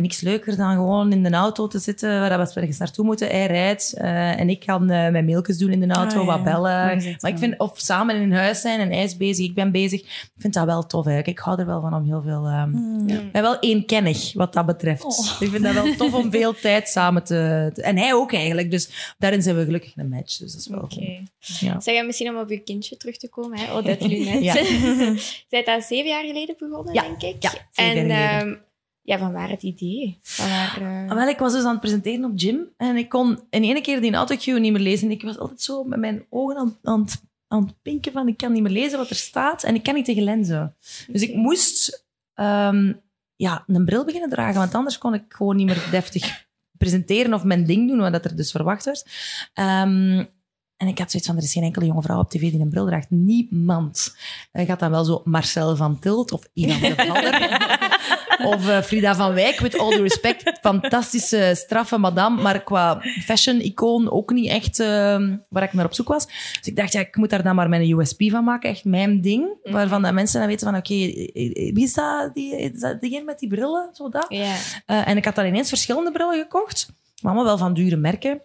[0.01, 3.27] niks leuker dan gewoon in de auto te zitten waar we ergens naartoe moeten.
[3.27, 6.43] Hij rijdt eh, en ik kan eh, mijn mailtjes doen in de auto, Ah, wat
[6.43, 6.61] bellen.
[6.85, 9.71] Maar je ik vind, of samen in huis zijn en hij is bezig, ik ben
[9.71, 10.01] bezig.
[10.01, 11.37] Ik vind dat wel tof eigenlijk.
[11.39, 12.45] Ik hou er wel van om heel veel...
[12.45, 13.07] ehm, Hmm.
[13.09, 15.03] Ik ben wel eenkennig wat dat betreft.
[15.03, 15.41] Oh.
[15.45, 18.71] Ik vind dat wel tof om veel tijd samen te, te- En hij ook eigenlijk.
[18.71, 20.37] Dus daarin zijn we gelukkig een match.
[20.37, 20.95] Dus dat is wel Oké.
[20.95, 21.59] goed.
[21.59, 21.79] Ja.
[21.79, 23.73] Zeg, en misschien om op je kindje terug te komen, hè?
[23.75, 24.43] Odette Lunet.
[24.49, 24.53] Ja.
[25.49, 27.38] Zij dat zeven jaar geleden begonnen, Ja, denk ik.
[27.39, 27.95] Ja, en
[28.39, 28.55] ehm,
[29.01, 30.17] ja, van waar het idee?
[30.21, 33.09] Van waar, eh, Ah, Wel, ik was dus aan het presenteren op gym en ik
[33.09, 35.11] kon in ene keer die autocue niet meer lezen.
[35.11, 38.37] Ik was altijd zo met mijn ogen aan, aan, het- aan het pinken van ik
[38.37, 40.75] kan niet meer lezen wat er staat en ik kan niet tegen lenzen.
[41.07, 42.93] Dus ik moest ehm,
[43.35, 46.47] ja, een bril beginnen dragen, want anders kon ik gewoon niet meer deftig
[46.77, 49.05] presenteren of mijn ding doen, wat dat er dus verwacht werd.
[49.53, 50.25] Ehm,
[50.79, 52.69] en ik had zoiets van, er is geen enkele jonge vrouw op tv die een
[52.69, 53.09] bril draagt.
[53.09, 54.15] Niemand.
[54.53, 57.77] Ik had dan wel zo Marcel van Tilt of Ivan de.
[58.45, 60.59] Of eh, Frida van Wijk, with all due respect.
[60.61, 62.41] Fantastische, straffe madame.
[62.41, 64.87] Maar qua fashion-icoon ook niet echt eh,
[65.49, 66.25] waar ik naar op zoek was.
[66.25, 68.69] Dus ik dacht, ja, ik moet daar dan maar mijn USP van maken.
[68.69, 69.47] Echt mijn ding.
[69.63, 72.33] Waarvan dat mensen dan weten van, oké, eh, wie is dat?
[72.33, 73.89] Die, is dat diegene met die brillen?
[73.93, 74.29] Zo dat.
[74.29, 76.87] Eh, en ik had dan ineens verschillende brillen gekocht.
[77.21, 78.41] Maar allemaal wel van dure merken.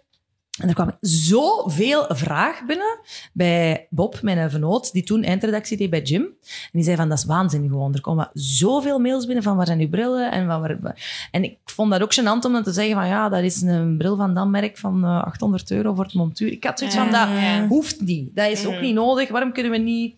[0.61, 2.99] En er kwam zoveel vraag binnen
[3.33, 6.21] bij Bob, mijn vernoot, die toen eindredactie deed bij Jim.
[6.21, 7.93] En die zei van, dat is waanzinnig gewoon.
[7.93, 10.31] Er komen zoveel mails binnen van, waar zijn uw brillen?
[10.31, 11.27] En, van waar...
[11.31, 13.97] en ik vond dat ook gênant om dan te zeggen van, ja, dat is een
[13.97, 16.51] bril van dat merk van eh, 800 euro voor het montuur.
[16.51, 17.27] Ik had zoiets van, dat
[17.69, 18.35] hoeft niet.
[18.35, 19.29] Dat is ook niet nodig.
[19.29, 20.15] Waarom kunnen we niet...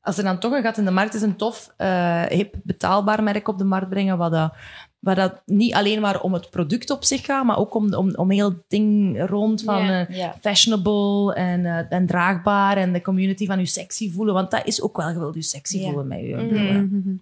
[0.00, 3.22] Als er dan toch een gat in de markt is, een tof, eh, hip, betaalbaar
[3.22, 4.52] merk op de markt brengen, wat dat
[4.98, 8.14] waar dat niet alleen maar om het product op zich gaat, maar ook om, om,
[8.14, 13.46] om heel het ding rond van eh, fashionable en, eh, en draagbaar en de community
[13.46, 14.34] van je sexy voelen.
[14.34, 16.36] Want dat is ook wel, je wilt je sexy voelen met je.
[16.36, 17.16] Mhm.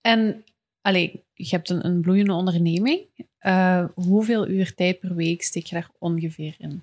[0.00, 0.44] En
[0.80, 3.00] allee, je hebt een, een bloeiende onderneming.
[3.38, 6.82] Eh, hoeveel uur tijd per week steek je daar ongeveer in?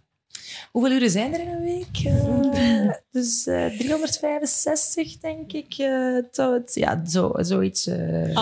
[0.72, 2.06] Hoeveel uren zijn er in een week?
[2.06, 5.74] Eh, dus eh 365, denk ik.
[5.78, 7.88] eh, tot, ja, zo, zoiets.
[7.88, 8.38] eh.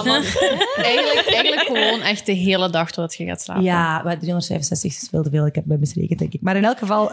[0.83, 3.63] eigenlijk, eigenlijk gewoon echt de hele dag totdat je gaat slapen.
[3.63, 5.45] ja, maar 365 is veel te veel.
[5.45, 6.41] Ik heb het misrekend, denk ik.
[6.41, 7.11] Maar in elk geval...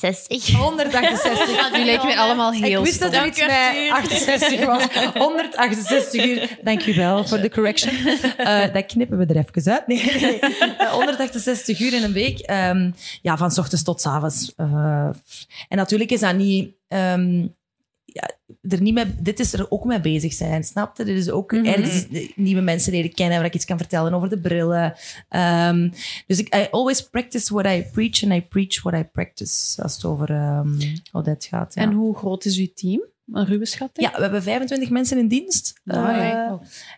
[0.00, 0.56] eh 168.
[0.56, 1.70] 168.
[1.72, 4.82] Die lijken mij allemaal heel ik wist dat er iets bij 68 was.
[5.14, 6.58] 168 uur.
[6.62, 7.94] Dank u wel voor de correction.
[8.36, 9.86] Eh, dat knippen we er even uit.
[9.86, 10.38] Nee, nee, nee.
[10.78, 12.38] Eh, 168 uur in een week.
[12.38, 12.90] Ehm,
[13.22, 14.52] ja, van 's ochtends tot 's avonds.
[14.56, 15.08] Eh,
[15.68, 16.74] en natuurlijk is dat niet...
[16.88, 17.48] ehm, ja,
[18.62, 21.04] er niet mee, dit is er ook mee bezig zijn, snap je?
[21.04, 21.64] Dit is ook Mhm.
[21.64, 24.94] ergens nieuwe mensen leren kennen, waar ik iets kan vertellen over de brillen.
[25.28, 25.90] Ehm,
[26.26, 29.94] dus ik I always practice what I preach and I preach what I practice, als
[29.94, 30.68] het over ehm
[31.12, 31.74] Odette gaat.
[31.74, 31.82] Ja.
[31.82, 33.00] En hoe groot is uw team?
[33.32, 34.06] Een ruwe schatting?
[34.10, 35.80] Ja, we hebben 25 mensen in dienst.
[35.84, 36.52] Eh,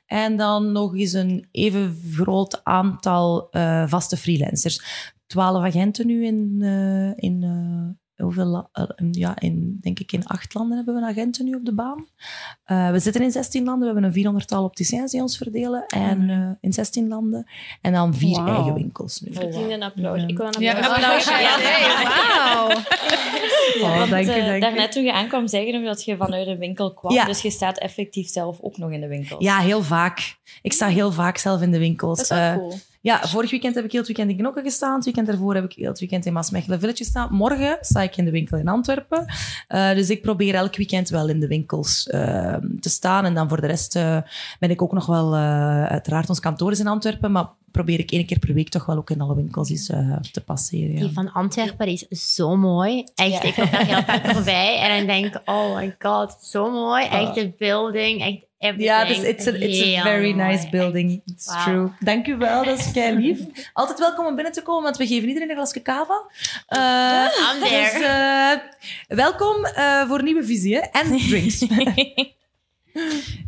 [0.06, 4.82] en dan nog eens een even groot aantal eh, vaste freelancers.
[5.26, 10.54] 12 agenten nu in, eh, in, eh, hoeveel, eh, ja, in, denk ik in acht
[10.54, 12.06] landen hebben we agenten nu op de baan.
[12.64, 13.88] Eh, we zitten in 16 landen.
[13.88, 15.86] We hebben een 400-tal opticiens die ons verdelen.
[15.86, 17.46] En, eh, in 16 landen.
[17.80, 19.34] En dan vier eigen winkels nu.
[19.34, 20.20] Verdien een applaus.
[20.20, 20.26] Ja.
[20.26, 21.24] Ik wil een Ja, applaus.
[21.24, 22.68] Ja, nee, wauw.
[23.80, 24.60] Oh, Want, dank je, dank je.
[24.60, 27.12] daarnet toen je aankwam, zei je nog dat je vanuit een winkel kwam.
[27.12, 27.24] Ja.
[27.24, 29.42] Dus je staat effectief zelf ook nog in de winkel.
[29.42, 30.38] Ja, heel vaak.
[30.62, 32.28] Ik sta heel vaak zelf in de winkels.
[32.28, 32.78] Dat is wel cool.
[33.02, 34.94] Ja, vorig weekend heb ik heel het weekend in Knokke gestaan.
[34.94, 37.32] Het weekend daarvoor heb ik heel het weekend in Maasmechelen Village gestaan.
[37.34, 39.24] Morgen sta ik in de winkel in Antwerpen.
[39.68, 43.24] Eh, dus ik probeer elk weekend wel in de winkels eh, te staan.
[43.24, 44.16] En dan voor de rest eh,
[44.58, 45.34] ben ik ook nog wel...
[45.34, 48.86] eh, uiteraard, ons kantoor is in Antwerpen, maar probeer ik één keer per week toch
[48.86, 49.86] wel ook in alle winkels eens
[50.32, 50.92] te passeren.
[50.94, 51.00] Ja.
[51.00, 53.04] Die van Antwerpen is zo mooi.
[53.14, 56.70] Echt, ik loop daar heel vaak voorbij en dan denk ik, oh my god, zo
[56.70, 57.04] mooi.
[57.06, 58.88] Echt de building, echt everything.
[58.90, 60.48] Ja, dus it's a, it's a Heel very mooi.
[60.48, 61.22] nice building.
[61.26, 61.64] It's wauw.
[61.64, 61.90] true.
[62.00, 63.38] Dank u wel, dat is kei lief.
[63.72, 66.22] Altijd welkom om binnen te komen, want we geven iedereen een glasje cava.
[66.66, 66.78] Eh,
[67.54, 67.98] I'm there.
[67.98, 70.80] dus eh, welkom eh, voor nieuwe visie hè?
[70.80, 71.66] en drinks.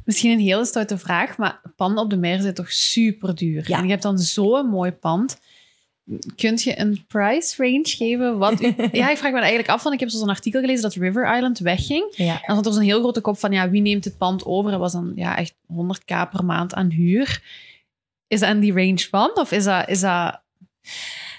[0.05, 3.65] Misschien een hele stoute vraag, maar panden op de mer zijn toch super duur?
[3.67, 3.79] Ja.
[3.79, 5.41] En je hebt dan zo'n mooi pand.
[6.37, 8.39] Kunt je een price range geven?
[8.39, 8.75] Wat u...
[8.93, 11.59] ja, ik vraag me eigenlijk af, want ik heb zo'n artikel gelezen dat River Island
[11.59, 12.13] wegging.
[12.17, 12.35] ja.
[12.35, 14.71] En dan had er zo'n heel grote kop van, ja, wie neemt het pand over?
[14.71, 17.43] Dat was dan ja, echt 100k per maand aan huur.
[18.27, 19.31] Is dat in die range van?
[19.35, 19.89] Of is dat...
[19.89, 20.41] Is dat...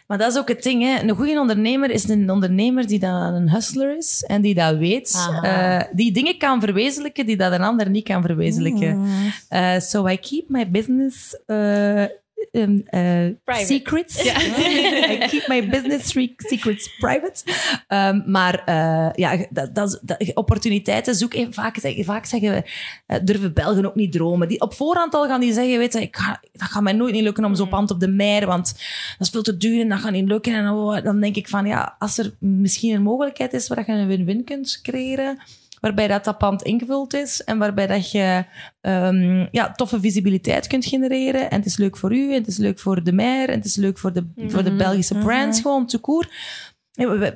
[0.08, 0.84] Maar dat is ook het ding.
[0.84, 1.02] Hè.
[1.02, 5.14] Een goede ondernemer is een ondernemer die dan een hustler is en die dat weet.
[5.16, 5.82] Aha.
[5.82, 9.08] eh, die dingen kan verwezenlijken die dat een ander niet kan verwezenlijken.
[9.50, 12.04] Eh, so I keep my business uh,
[12.52, 13.30] um, uh,
[13.66, 14.24] secrets.
[14.26, 17.44] I keep my business re- secrets private.
[17.88, 21.54] Um, maar eh, ja, dat, dat, dat, opportuniteiten zoeken.
[21.54, 22.64] Vaak, zeg- vaak zeggen we,
[23.06, 24.48] eh, durven Belgen ook niet dromen.
[24.48, 27.14] Die, op voorhand al gaan die zeggen, weet je, ik ga, dat gaat mij nooit
[27.14, 28.74] niet lukken om zo'n pand op de mer, want
[29.18, 30.54] dat is veel te duur en dat gaat niet lukken.
[30.54, 33.92] En oh, dan denk ik van, ja, als er misschien een mogelijkheid is waar je
[33.92, 35.38] een win-win kunt creëren,
[35.84, 38.46] waarbij dat, dat pand ingevuld is en waarbij dat je
[38.82, 41.50] ehm, ja, toffe visibiliteit kunt genereren.
[41.50, 43.66] En het is leuk voor u, en het is leuk voor de mer, en het
[43.66, 46.28] is leuk voor de, voor de Belgische brands, gewoon te koer.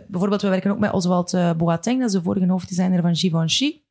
[0.07, 3.81] Bijvoorbeeld, we werken ook met Oswald eh, Boateng, dat is de vorige hoofddesigner van Givenchy.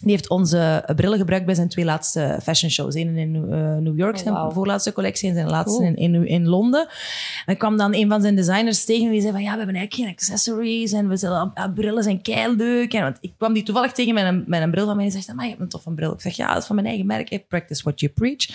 [0.00, 2.94] Die heeft onze brillen gebruikt bij zijn twee laatste fashion shows.
[2.94, 5.92] Eén in eh, New York, Oh, zijn voorlaatste collectie, en zijn laatste Cool.
[5.94, 6.88] in, in, in Londen.
[7.46, 9.56] En ik kwam dan een van zijn designers tegen en die zei van ja, we
[9.56, 12.92] hebben eigenlijk geen accessories en we zullen, ah, brillen zijn kei leuk.
[12.94, 15.10] En, want ik kwam die toevallig tegen met een, met een bril van mij en
[15.10, 16.12] zegt, maar je hebt een toffe bril.
[16.12, 17.28] Ik zeg ja, dat is van mijn eigen merk.
[17.28, 18.46] Hey, practice what you preach.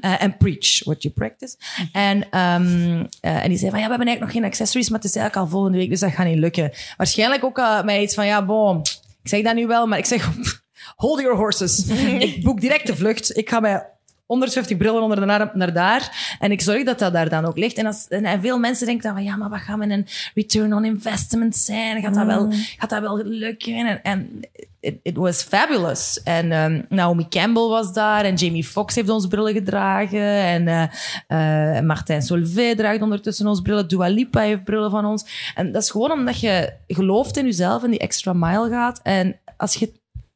[0.00, 1.56] Eh, En preach what you practice.
[1.92, 4.98] En, ehm, eh, en die zei van ja, we hebben eigenlijk nog geen accessories, maar
[4.98, 6.70] het is eigenlijk al volgende week, dus dat gaat niet lukken.
[6.96, 8.80] Waarschijnlijk ook al met iets van ja, bon,
[9.22, 10.30] ik zeg dat nu wel, maar ik zeg
[10.96, 11.86] hold your horses.
[12.26, 13.36] ik boek direct de vlucht.
[13.36, 13.86] Ik ga bij
[14.28, 16.36] 150 brillen onder de arm naar daar.
[16.38, 17.76] En ik zorg dat dat daar dan ook ligt.
[17.76, 20.74] En, als, en, veel mensen denken dan van, ja, maar wat gaat met een return
[20.74, 22.02] on investment zijn?
[22.02, 23.86] Gaat dat wel, gaat dat wel lukken?
[23.86, 24.40] En, en
[24.80, 26.22] it, it was fabulous.
[26.22, 28.24] En ehm, Naomi Campbell was daar.
[28.24, 30.42] En Jamie Foxx heeft ons brillen gedragen.
[30.42, 33.88] En eh, eh, Martijn Solvay draagt ondertussen ons brillen.
[33.88, 35.52] Dua Lipa heeft brillen van ons.
[35.54, 39.00] En dat is gewoon omdat je gelooft in jezelf en die extra mile gaat.
[39.02, 39.92] En als je,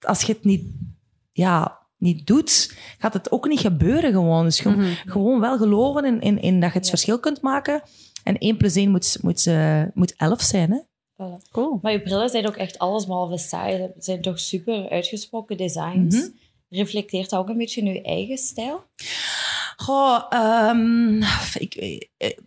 [0.07, 0.65] als je het niet...
[1.33, 4.45] Ja, niet doet, gaat het ook niet gebeuren gewoon.
[4.45, 7.83] Dus ge- gewoon wel geloven in, in, in dat je het verschil kunt maken.
[8.25, 10.79] En 1 plus 1 moet, moet, eh, moet 11 zijn, hè?
[11.13, 11.51] Voilà.
[11.53, 11.79] Cool.
[11.83, 13.77] Maar je brillen zijn ook echt alles behalve saai.
[13.77, 16.17] Ze zijn toch super uitgesproken designs.
[16.17, 16.29] Mhm.
[16.69, 18.85] Reflecteert dat ook een beetje je eigen stijl?
[19.77, 21.23] Goh, ehm,
[21.59, 21.75] ik,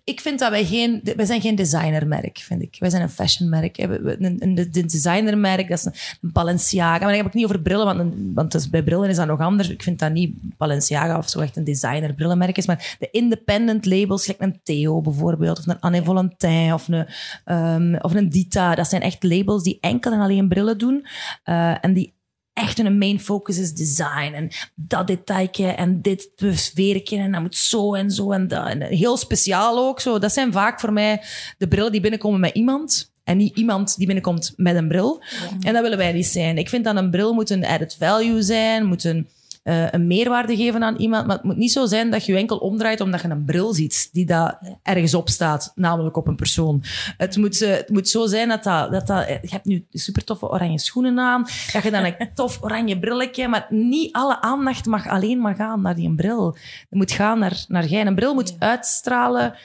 [0.04, 1.02] ik vind dat wij geen...
[1.16, 2.76] Wij zijn geen designermerk, vind ik.
[2.80, 3.78] Wij zijn een fashionmerk.
[3.78, 5.94] Een, een, designermerk, dat is een,
[6.32, 7.00] Balenciaga.
[7.00, 9.40] Maar dan heb ik niet over brillen, want, want dus bij brillen is dat nog
[9.40, 9.70] anders.
[9.70, 12.66] Ik vind dat niet Balenciaga of zo echt een designer brillenmerk is.
[12.66, 17.08] Maar de independent labels, gelijk een Theo bijvoorbeeld, of een Anne Valentin, of een,
[17.46, 18.76] ehm, of een Dita.
[18.76, 21.06] Dat zijn echt labels die enkel en alleen brillen doen.
[21.44, 22.15] eh, en die
[22.56, 24.34] echt hun main focus is design.
[24.34, 28.68] En dat detailje en dit sfeertje en dat moet zo en zo en dat.
[28.68, 30.00] En heel speciaal ook.
[30.00, 30.20] Zo.
[30.20, 31.22] Dat zijn vaak voor mij
[31.58, 33.14] de brillen die binnenkomen met iemand.
[33.24, 35.24] En niet iemand die binnenkomt met een bril.
[35.60, 36.58] En dat willen wij niet zijn.
[36.58, 39.28] Ik vind dat een bril moet een added value zijn, moet een,
[39.66, 41.28] eh, een meerwaarde geven aan iemand.
[41.28, 43.74] Maar het moet niet zo zijn dat je je enkel omdraait omdat je een bril
[43.74, 46.84] ziet die daar ergens op staat, namelijk op een persoon.
[47.18, 49.28] Het moet, eh, het moet zo zijn dat dat, dat, dat...
[49.28, 53.48] Je hebt nu super toffe oranje schoenen aan, dat je dan een tof oranje brilletje,
[53.48, 56.58] maar niet alle aandacht mag alleen maar gaan naar die bril.
[56.80, 58.06] Het moet gaan naar, naar jij.
[58.06, 59.56] Een bril moet uitstralen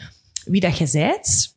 [0.45, 1.57] wie dat je zijt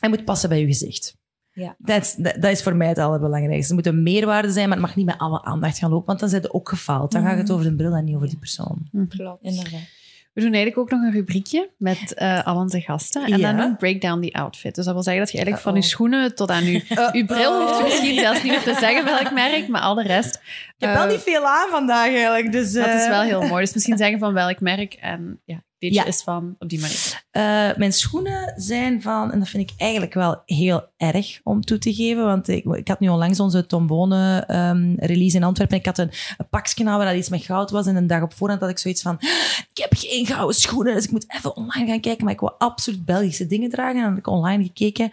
[0.00, 1.19] en moet passen bij je gezicht.
[1.60, 1.74] Ja.
[1.78, 3.68] Dat is, dat, dat is voor mij het allerbelangrijkste.
[3.70, 6.20] Er moet een meerwaarde zijn, maar het mag niet met alle aandacht gaan lopen, want
[6.20, 7.12] dan zijn ze ook gefaald.
[7.12, 8.88] Dan gaat het over de bril en niet over die persoon.
[9.08, 9.42] Klopt.
[9.44, 9.98] Inderdaad.
[10.32, 13.24] We doen eigenlijk ook nog een rubriekje met eh, al onze gasten.
[13.24, 13.52] En Ja.
[13.52, 14.74] dan doen we break down the outfit.
[14.74, 15.92] Dus dat wil zeggen dat je eigenlijk van je Uh-oh.
[15.94, 16.72] schoenen tot aan je,
[17.18, 20.02] je bril hoeft je misschien zelfs niet meer te zeggen welk merk, maar al de
[20.02, 20.34] rest.
[20.34, 22.52] Ik heb wel Eh, niet veel aan vandaag eigenlijk.
[22.52, 23.64] Dus, Dat is eh, wel heel mooi.
[23.64, 26.04] Dus misschien zeggen van welk merk en ja, dit Ja.
[26.04, 27.24] is van op die manier.
[27.30, 31.78] Eh, mijn schoenen zijn van, en dat vind ik eigenlijk wel heel erg om toe
[31.78, 35.76] te geven, want ik, ik had nu onlangs onze Tombone ehm, release in Antwerpen.
[35.76, 38.22] Ik had een, een pakje nou waar dat iets met goud was en een dag
[38.22, 39.16] op voorhand had ik zoiets van,
[39.72, 42.52] ik heb geen gouden schoenen, dus ik moet even online gaan kijken, maar ik wil
[42.58, 43.94] absoluut Belgische dingen dragen.
[43.96, 45.10] En dan heb ik online gekeken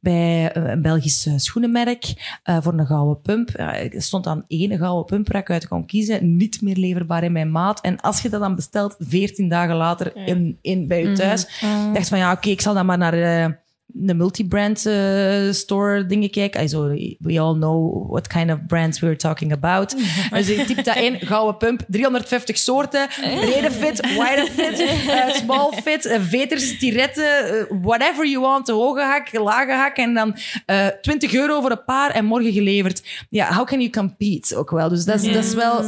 [0.00, 3.50] bij eh, een Belgisch eh, schoenenmerk eh, voor een gouden pump.
[3.58, 6.36] Er stond dan één gouden pump waar ik uit kon kiezen.
[6.36, 7.80] Niet meer leverbaar in mijn maat.
[7.80, 11.42] En als je dat dan bestelt, 14 dagen later in, in, bij je thuis.
[11.42, 16.50] Ik dacht van ja, oké, ik zal dan maar naar de multibrand eh, store dingen.
[16.50, 19.96] Also, we all know what kind of brands we're talking about.
[20.30, 23.08] Dus ik typ dat in, gouden pump, 350 soorten,
[23.40, 29.00] brede fit, wide fit, eh, small fit, eh, veters, tiretten, whatever you want, de hoge
[29.00, 30.36] hak, lage hak en dan
[30.66, 33.26] eh 20 euro voor een paar en morgen geleverd.
[33.30, 34.88] Ja, how can you compete ook wel?
[34.88, 35.84] Dus dat is, dat is wel...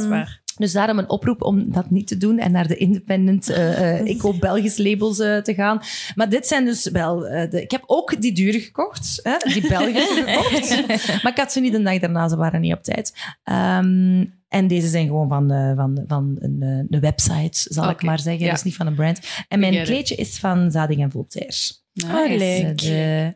[0.61, 4.07] Dus daarom een oproep om dat niet te doen en naar de independent eh, eh,
[4.15, 5.81] eco-Belgisch labels eh, te gaan.
[6.15, 7.19] Maar dit zijn dus wel...
[7.19, 11.23] de, ik heb ook die dure gekocht, hè, die Belgische gekocht.
[11.23, 13.13] Maar ik had ze niet de dag daarna, ze waren niet op tijd.
[13.43, 18.45] Ehm, en deze zijn gewoon van, van, van een, een website, zal ik maar zeggen.
[18.45, 18.51] ja.
[18.51, 19.19] Dus niet van een brand.
[19.47, 21.80] En mijn kleedje is van Zading en Voltaire.
[21.93, 22.37] Nice.
[22.37, 22.81] leuk.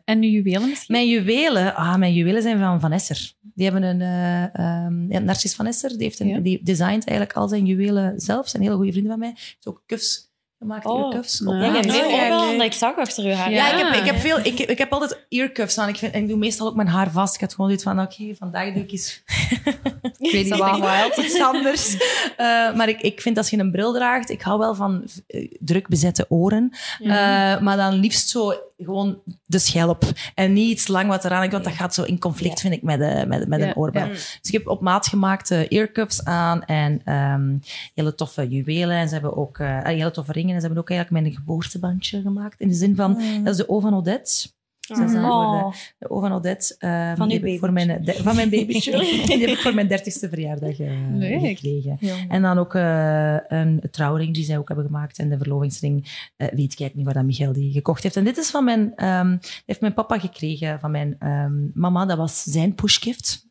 [0.04, 0.94] En nu juwelen misschien?
[0.94, 3.32] mijn juwelen, ah, mijn juwelen zijn van Van Esser.
[3.54, 6.38] Die hebben een, eh ehm, ja, Narcis Van Esser, die, heeft een, Ja.
[6.38, 8.48] die designt eigenlijk al zijn juwelen zelf.
[8.48, 9.32] Zijn hele goede vrienden van mij.
[9.34, 9.82] Heeft ook
[10.58, 11.00] kuffs gemaakt, Oh.
[11.04, 11.40] earcuffs.
[11.40, 11.84] op Ja, Ja, maat.
[11.84, 12.56] je hebt veel ja, opbellen leuk.
[12.58, 13.50] dat ik zag achter uw haar.
[13.50, 13.72] Ja, Ja.
[13.78, 14.38] ik heb, ik heb veel.
[14.42, 15.88] Ik, ik heb altijd earcuffs aan.
[15.88, 17.34] Ik, vind, en ik doe meestal ook mijn haar vast.
[17.34, 19.22] Ik had gewoon dit van, oké, vandaag doe ik eens
[20.18, 20.78] Ik weet niet wat.
[20.80, 21.96] wild, iets anders.
[22.36, 25.50] Eh, maar ik, ik vind als je een bril draagt, ik hou wel van eh,
[25.60, 26.70] druk bezette oren.
[27.00, 27.08] Eh,
[27.60, 30.04] maar dan liefst zo gewoon de schelp.
[30.34, 31.50] En niet iets lang wat eraan.
[31.50, 34.08] Want dat gaat zo in conflict, vind ik, met, eh, met, met een oorbel.
[34.08, 37.56] Dus ik heb op maat gemaakte earcuffs aan en ehm,
[37.94, 38.96] hele toffe juwelen.
[38.96, 40.54] En ze hebben ook eh, hele toffe ringen.
[40.54, 42.60] En ze hebben ook eigenlijk mijn geboortebandje gemaakt.
[42.60, 44.54] In de zin van, dat is de O van Odette.
[44.88, 45.72] Is dan voor Oh.
[45.98, 46.74] de, Odette.
[46.78, 48.98] ehm, Van heb ik voor mijn, de- van mijn babytje.
[49.26, 51.40] die heb ik voor mijn dertigste verjaardag eh, Leuk.
[51.40, 51.98] gekregen.
[52.28, 55.18] En dan ook eh, een trouwring die zij ook hebben gemaakt.
[55.18, 58.16] En de verlovingsring eh, weet ik niet waar dat Michael die gekocht heeft.
[58.16, 62.06] En dit is van mijn, ehm, heeft mijn papa gekregen van mijn ehm, mama.
[62.06, 63.45] Dat was zijn pushgift.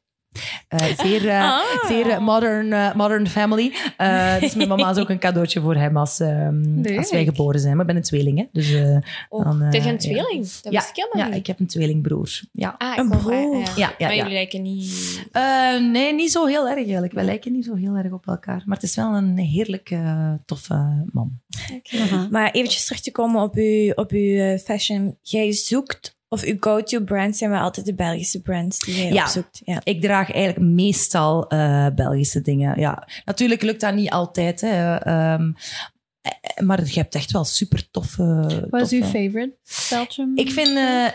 [0.67, 3.73] Eh, zeer, eh, zeer eh, modern, modern family.
[3.97, 7.59] Eh, dus mijn mama is ook een cadeautje voor hem als, ehm, als wij geboren
[7.59, 7.71] zijn.
[7.71, 8.45] Maar ik ben een tweeling, hè.
[8.51, 8.97] Dus, eh,
[9.29, 9.97] Oh, dan, eh, Dit is een ja.
[9.97, 10.41] tweeling.
[10.61, 11.39] Dat Ja, wist ik helemaal Ja, niet.
[11.39, 12.41] ik heb een tweelingbroer.
[12.51, 12.75] Ja.
[12.77, 13.57] Ah, ik Een broer.
[13.57, 13.63] ja.
[13.75, 14.15] Ja, ja, maar ja.
[14.15, 15.23] jullie lijken niet...
[15.31, 17.13] Eh, nee, niet zo heel erg eigenlijk.
[17.13, 18.63] Wij lijken niet zo heel erg op elkaar.
[18.65, 21.39] Maar het is wel een heerlijk eh, toffe man.
[22.29, 25.17] Maar eventjes terug te komen op uw, op uw fashion.
[25.21, 29.23] Jij zoekt, of uw go-to brands zijn wel altijd de Belgische brands die Ja.
[29.23, 29.61] opzoekt.
[29.63, 29.81] Ja.
[29.83, 32.79] Ik draag eigenlijk meestal eh, Belgische dingen.
[32.79, 34.61] Ja, natuurlijk lukt dat niet altijd.
[34.61, 34.95] Hè.
[34.95, 35.51] Ehm,
[36.21, 38.67] eh, maar je hebt echt wel super toffe.
[38.69, 39.55] Wat is uw favorite
[39.89, 40.31] Belgium?
[40.37, 40.67] Ik vind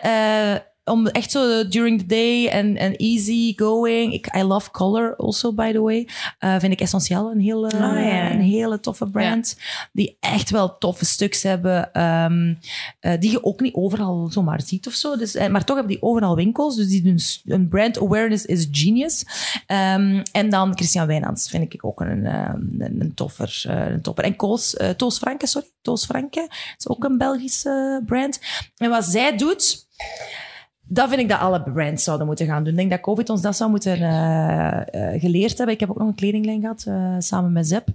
[0.03, 0.55] eh,
[0.85, 4.13] om echt zo during the day en en easy going.
[4.13, 6.09] Ik, I love color also, by the way.
[6.39, 8.31] Eh, vind ik essentieel een hele, Ah, ja.
[8.31, 9.57] een hele toffe brand.
[9.93, 11.93] Die echt wel toffe stuks hebben.
[11.93, 12.55] ehm,
[13.01, 15.17] eh, die je ook niet overal zomaar ziet of zo.
[15.17, 16.77] Dus, eh, maar toch hebben die overal winkels.
[16.77, 19.25] Dus die doen een brand awareness is genius.
[19.67, 23.63] Ehm, en dan Christian Wijnands vind ik ook een, ehm, een, een toffer.
[23.69, 24.25] eh, een topper.
[24.25, 25.69] En Koos, eh, Toos Franke, sorry.
[25.83, 28.41] Toos Franke is ook een Belgische brand.
[28.77, 29.89] En wat zij doet...
[30.93, 32.73] Dat vind ik dat alle brands zouden moeten gaan doen.
[32.73, 35.75] Ik denk dat COVID ons dat zou moeten eh, eh, geleerd hebben.
[35.75, 37.89] Ik heb ook nog een kledinglijn gehad, eh, samen met Zep.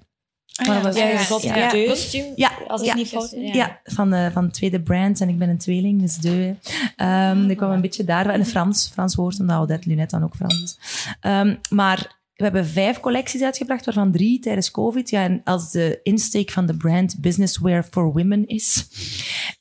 [0.55, 0.93] Ah, Maar ja, dat
[1.27, 1.87] was- ja, Ja, ja.
[1.87, 2.25] Kostuum.
[2.35, 5.21] Ja, Als ik niet fout Ja, van, van tweede brand.
[5.21, 6.55] En ik ben een tweeling, dus de.
[6.95, 8.29] Ehm ik kwam een beetje daar.
[8.29, 10.77] En Frans, Frans woord, omdat Odette Lunet dan ook Frans is.
[11.19, 15.09] Ehm, maar we hebben vijf collecties uitgebracht, waarvan drie tijdens COVID.
[15.09, 18.87] Ja, en als de insteek van de brand Business Wear for Women is.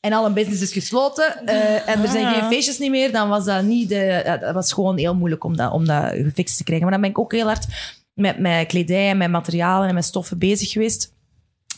[0.00, 3.28] En al een business is gesloten eh, en er zijn geen feestjes niet meer, dan
[3.28, 6.64] was dat niet de, dat was gewoon heel moeilijk om dat, om dat gefixt te
[6.64, 6.86] krijgen.
[6.86, 7.66] Maar dan ben ik ook heel hard
[8.14, 11.12] met, met kledij en met materialen en met stoffen bezig geweest.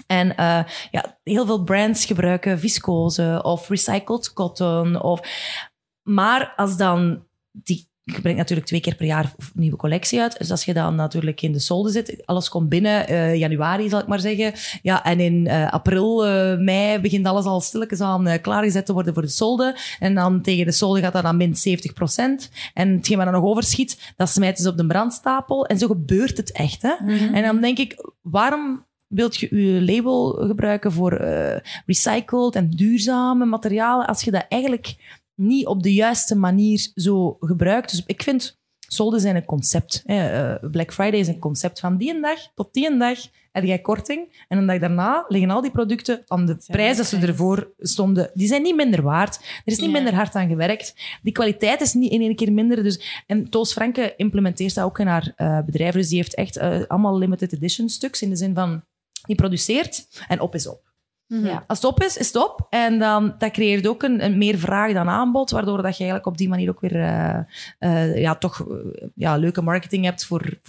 [0.07, 5.03] En eh, ja, heel veel brands gebruiken viscose of recycled cotton.
[5.03, 5.21] Of...
[6.03, 7.89] Maar als dan die...
[8.07, 10.39] Ik breng natuurlijk twee keer per jaar een nieuwe collectie uit.
[10.39, 14.01] Dus als je dan natuurlijk in de solde zit, alles komt binnen, eh, januari zal
[14.01, 14.53] ik maar zeggen.
[14.83, 19.15] Ja, en in eh, april, eh, mei begint alles al stilletjes aan klaargezet te worden
[19.15, 19.77] voor de solde.
[19.99, 23.45] En dan tegen de solde gaat dat dan min 70% En hetgeen wat er nog
[23.45, 25.67] overschiet, dat smijten ze op de brandstapel.
[25.67, 26.83] En zo gebeurt het echt.
[26.83, 26.95] Hè?
[27.33, 31.21] En dan denk ik, waarom wilt je je label gebruiken voor
[31.87, 34.97] recycled en duurzame materialen, als je dat eigenlijk
[35.37, 37.91] niet op de juiste manier zo gebruikt.
[37.91, 40.03] Dus ik vind, solden zijn een concept.
[40.05, 40.55] Hè.
[40.55, 43.19] Eh, Black Friday is een concept van die een dag tot die een dag
[43.53, 44.45] heb jij korting.
[44.49, 48.31] En een dag daarna liggen al die producten aan de prijs dat ze ervoor stonden.
[48.35, 49.37] Die zijn niet minder waard.
[49.37, 50.95] Er is niet minder hard aan gewerkt.
[51.23, 52.83] Die kwaliteit is niet in één keer minder.
[52.83, 55.95] Dus, en Toos Franke implementeert dat ook in haar eh, bedrijf.
[55.95, 58.23] Dus die heeft echt eh, allemaal limited edition stuks.
[58.23, 58.85] In de zin van,
[59.27, 60.95] die produceert en op is op.
[61.27, 61.65] Ja.
[61.67, 62.67] Als het op is, is het op.
[62.71, 66.27] En dan, dat creëert ook een, een meer vraag dan aanbod, waardoor dat je eigenlijk
[66.27, 67.39] op die manier ook weer eh,
[67.79, 70.61] eh, ja, toch eh, ja, leuke marketing hebt voor...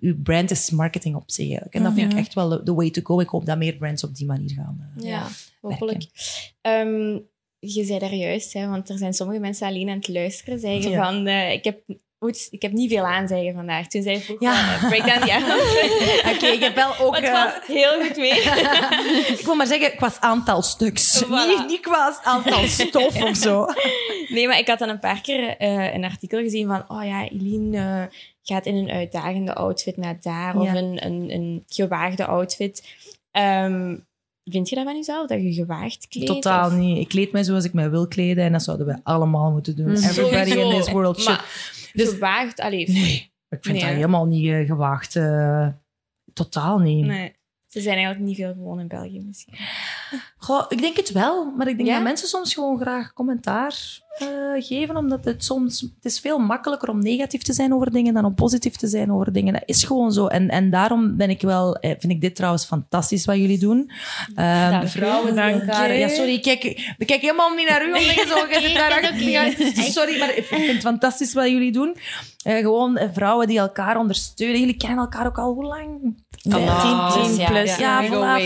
[0.00, 1.74] Je brand is marketing op zich eigenlijk.
[1.74, 3.20] En dat vind ik echt wel de, way to go.
[3.20, 4.92] Ik hoop dat meer brands op die manier gaan.
[4.96, 5.26] Ja,
[5.60, 6.06] hopelijk.
[6.60, 7.18] Ehm,
[7.58, 10.90] je zei daar juist, hè, want er zijn sommige mensen alleen aan het luisteren, zeggen
[10.90, 11.04] Ja.
[11.04, 11.80] van, ik, heb,
[12.20, 13.86] oeps, ik heb niet veel aanzeggen vandaag.
[13.86, 14.52] Toen zei ik vroeg, Ja.
[14.52, 14.74] ja.
[14.74, 15.38] uh, breakdown, ja.
[16.34, 17.14] Oké, ik heb wel ook...
[17.16, 18.30] Het eh, heel goed mee.
[19.38, 21.24] ik wil maar zeggen, qua aantal stuks.
[21.24, 21.28] Voilà.
[21.28, 23.66] Niet, niet qua aantal stof of zo.
[24.28, 27.28] Nee, maar ik had dan een paar keer eh, een artikel gezien van, oh ja,
[27.28, 32.84] Eline eh, gaat in een uitdagende outfit naar daar, of een, een, een gewaagde outfit.
[33.30, 33.96] Ehm,
[34.44, 36.26] vind je dat van jezelf, dat je gewaagd kleedt?
[36.26, 36.98] Totaal of- niet.
[36.98, 39.88] Ik kleed mij zoals ik mij wil kleden en dat zouden we allemaal moeten doen.
[39.88, 39.94] Mm.
[39.94, 41.38] Everybody in this world should.
[41.38, 45.16] Maar Dus- gewaagd, allee, Nee, ik vind Nee, dat helemaal niet eh, gewaagd.
[45.16, 45.68] eh,
[46.32, 47.06] totaal niet.
[47.06, 47.36] nee.
[47.68, 49.54] Ze zijn eigenlijk niet veel gewoon in België misschien.
[50.46, 51.94] Goh, ik denk het wel, maar ik denk Ja?
[51.94, 54.26] dat mensen soms gewoon graag commentaar eh,
[54.58, 55.80] geven, omdat het soms...
[55.80, 59.12] Het is veel makkelijker om negatief te zijn over dingen dan om positief te zijn
[59.12, 59.52] over dingen.
[59.52, 60.26] Dat is gewoon zo.
[60.26, 61.76] En, en daarom ben ik wel...
[61.76, 63.90] eh, Vind ik dit trouwens fantastisch wat jullie doen.
[64.34, 64.88] Ehm, Dank u.
[64.88, 65.94] vrouwen Dank elkaar...
[65.94, 66.64] Ja, sorry, ik kijk,
[66.98, 68.46] ik kijk helemaal niet naar u, omdat je zo...
[68.54, 71.96] Je zit daar Sorry, maar ik vind het fantastisch wat jullie doen.
[72.44, 74.60] Eh, gewoon vrouwen die elkaar ondersteunen.
[74.60, 76.16] Jullie kennen elkaar ook al hoe lang?
[76.46, 77.78] Oh, 10, 10 plus.
[77.78, 78.42] Ja, ja, ja, ja vanaf,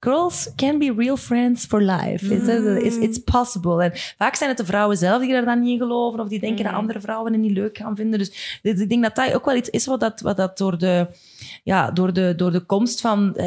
[0.00, 2.34] Girls can be real friends for life.
[2.34, 2.48] It's,
[2.84, 3.82] it's, it's possible.
[3.84, 6.40] En vaak zijn het de vrouwen zelf die er dan niet in geloven of die
[6.40, 8.18] denken dat andere vrouwen het niet leuk gaan vinden.
[8.18, 8.30] Dus
[8.62, 11.06] ik denk dat dat ook wel iets is wat dat, wat dat door, de,
[11.64, 13.38] ja, door, de, door de komst van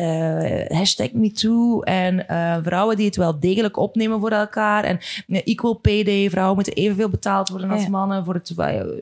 [0.67, 5.73] hashtag MeToo en eh, vrouwen die het wel degelijk opnemen voor elkaar en eh, equal
[5.73, 7.89] pay day, vrouwen moeten evenveel betaald worden als Ja.
[7.89, 8.25] mannen.
[8.25, 8.53] Voor het,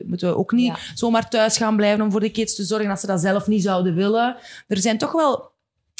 [0.06, 0.76] moeten we ook niet Ja.
[0.94, 3.62] zomaar thuis gaan blijven om voor de kids te zorgen als ze dat zelf niet
[3.62, 4.36] zouden willen.
[4.68, 5.48] Er zijn toch wel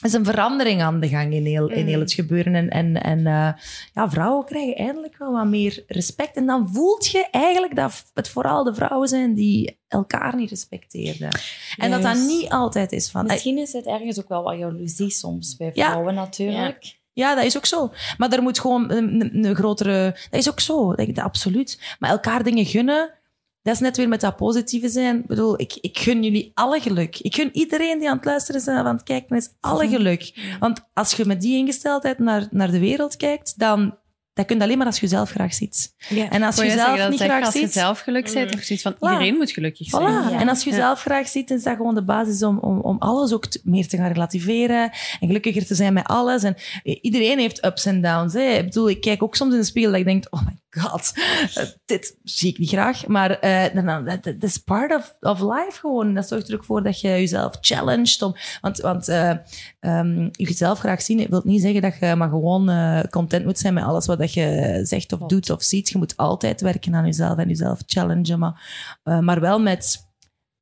[0.02, 2.54] is een verandering aan de gang in heel, in heel het gebeuren.
[2.54, 3.62] En, en, en eh,
[3.94, 6.36] ja, vrouwen krijgen eindelijk wel wat meer respect.
[6.36, 11.28] En dan voelt je eigenlijk dat het vooral de vrouwen zijn die elkaar niet respecteerden.
[11.76, 13.26] En dat dat niet altijd is van...
[13.26, 15.88] Misschien is het ergens ook wel wat jaloezie soms bij Ja.
[15.88, 16.98] vrouwen natuurlijk.
[17.12, 17.92] Ja, dat is ook zo.
[18.18, 20.16] Maar er moet gewoon een, een- grotere...
[20.30, 21.96] Dat is ook zo, denk ik, absoluut.
[21.98, 23.14] Maar elkaar dingen gunnen,
[23.62, 25.18] dat is net weer met dat positieve zijn.
[25.18, 27.18] Ik bedoel, ik, ik gun jullie alle geluk.
[27.18, 30.54] Ik gun iedereen die aan het luisteren is en aan het kijken is, alle geluk.
[30.60, 33.98] Want als je met die ingesteldheid naar, naar de wereld kijkt, dan...
[34.40, 35.94] Dat kun je alleen maar als je zelf graag ziet.
[36.08, 36.30] Ja.
[36.30, 37.72] En als je zelf niet graag als je ziet...
[37.72, 38.98] zelf geluk bent, zoiets van Voilà.
[38.98, 40.02] iedereen moet gelukkig zijn.
[40.02, 40.30] Voilà.
[40.32, 40.40] Ja.
[40.40, 40.76] En als je Ja.
[40.76, 43.96] zelf graag ziet, is dat gewoon de basis om, om, om alles ook meer te
[43.96, 44.82] gaan relativeren
[45.20, 46.42] en gelukkiger te zijn met alles.
[46.42, 48.32] En eh, iedereen heeft ups en downs.
[48.32, 48.40] Hè.
[48.40, 51.12] Ik bedoel, ik kijk ook soms in de spiegel dat ik denk, oh my god,
[51.54, 53.06] eh, dit zie ik niet graag.
[53.06, 56.14] Maar eh, dat is part of, of life gewoon.
[56.14, 58.22] Dat zorgt er ook voor dat je jezelf challenged.
[58.22, 59.32] Om, want want eh,
[59.80, 63.74] ehm, jezelf graag zien wil niet zeggen dat je maar gewoon eh, content moet zijn
[63.74, 65.88] met alles wat dat je zegt of doet of ziet.
[65.88, 68.38] Je moet altijd werken aan jezelf en jezelf challengen.
[68.38, 70.08] Maar, eh, maar wel met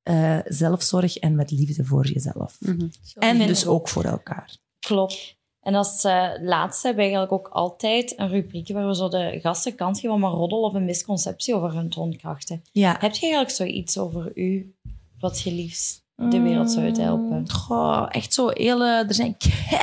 [0.02, 2.56] eh, zelfzorg en met liefde voor jezelf.
[2.60, 2.88] Mhm.
[3.14, 4.56] En dus ik ook voor elkaar.
[4.78, 5.36] Klopt.
[5.60, 9.38] En als eh, laatste hebben we eigenlijk ook altijd een rubriek waar we zo de
[9.42, 12.62] gasten kans geven om een roddel of een misconceptie over hun toonkrachten.
[12.72, 12.90] Ja.
[12.90, 14.74] Heb je eigenlijk zoiets over u
[15.18, 17.50] wat je liefst de wereld zou uithelpen?
[17.50, 18.84] Goh, echt zo heel...
[18.84, 19.36] er zijn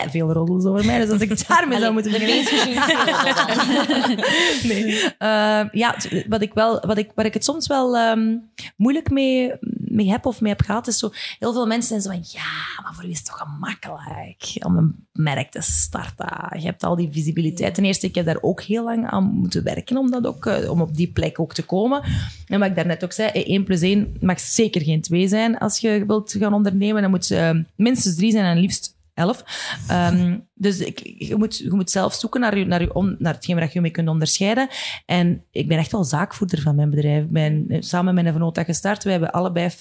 [0.09, 2.43] veel roddels over mij, dus als ik daarmee zou moeten beginnen...
[4.73, 4.93] nee.
[5.17, 5.95] Eh, ja,
[6.27, 8.38] wat ik wel, wat ik, waar ik het soms wel ehm,
[8.75, 9.51] moeilijk mee,
[9.95, 11.09] mee heb of mee heb gehad, is zo...
[11.39, 14.77] Heel veel mensen zijn zo van, ja, maar voor u is het toch gemakkelijk om
[14.77, 16.59] een merk te starten.
[16.59, 17.75] Je hebt al die visibiliteit.
[17.75, 20.71] Ten eerste, ik heb daar ook heel lang aan moeten werken om, dat ook, eh,
[20.71, 22.03] om op die plek ook te komen.
[22.47, 25.57] En wat ik daarnet ook zei, eh, 1 plus 1 mag zeker geen 2 zijn
[25.57, 27.01] als je wilt gaan ondernemen.
[27.01, 29.43] Dan moet eh, minstens 3 zijn en liefst 11.
[29.88, 33.55] Ehm, dus ik, je, moet, je moet zelf zoeken naar, je, naar, je naar hetgeen
[33.55, 34.68] waar je mee kunt onderscheiden.
[35.05, 37.28] En ik ben echt wel zaakvoerder van mijn bedrijf.
[37.28, 39.03] Ben eh, samen met vernoot dat gestart.
[39.03, 39.74] Wij hebben allebei 50%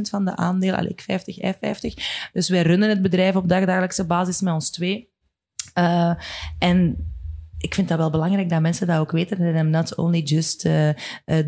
[0.00, 0.90] van de aandelen.
[0.90, 2.30] Ik 50, hij 50.
[2.32, 5.14] Dus wij runnen het bedrijf op dagdagelijkse basis met ons twee.
[5.74, 6.14] Eh,
[6.58, 6.96] en
[7.66, 9.38] ik vind dat wel belangrijk dat mensen dat ook weten.
[9.38, 10.94] Dat I'm not only just eh, eh,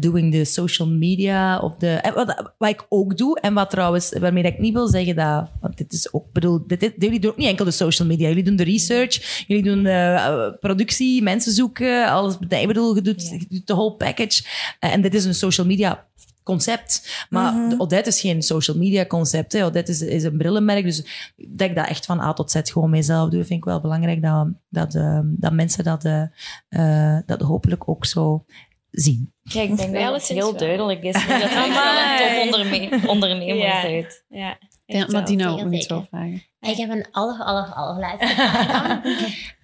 [0.00, 1.88] doing the social media of de.
[1.88, 5.50] en wat, wat ik ook doe, en wat trouwens, waarmee ik niet wil zeggen dat.
[5.60, 8.28] Want dit is ook, bedoel, dit, dit- jullie doen ook niet enkel de social media.
[8.28, 12.36] Jullie doen de research, jullie doen eh, productie, mensen zoeken, alles.
[12.48, 14.42] Ik bedoel, je doet, je doet de whole package.
[14.78, 16.06] En dit is een social media
[16.52, 17.26] concept.
[17.30, 19.52] Maar de Odette is geen social media concept.
[19.52, 19.64] Hè.
[19.64, 20.84] Odette is, is een brillenmerk.
[20.84, 23.80] Dus dat ik dat echt van A tot Z gewoon mezelf doe, vind ik wel
[23.80, 26.22] belangrijk dat, dat, eh, dat mensen dat, eh,
[26.68, 28.44] eh, dat hopelijk ook zo
[28.90, 29.32] zien.
[29.42, 30.56] Ja, ik denk Wel dat het heel wel.
[30.56, 31.12] duidelijk is.
[31.12, 33.82] Dat je wel een top ondernemer Ja.
[33.82, 34.24] bent.
[34.28, 34.50] Ja.
[34.86, 35.20] Ik denk dat wel.
[35.20, 35.86] Martina ook zeker.
[35.88, 36.42] wil vragen.
[36.60, 39.04] Ik heb een aller, aller, allerlaatste vraag.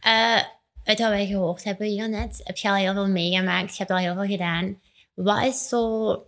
[0.01, 0.43] Eh,
[0.85, 3.91] uit wat wij gehoord hebben hier net, heb je al heel veel meegemaakt, je hebt
[3.91, 4.79] al heel veel gedaan.
[5.15, 6.23] Wat is zo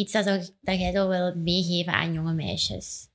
[0.00, 3.08] iets dat, dat jij zo wil meegeven aan jonge meisjes?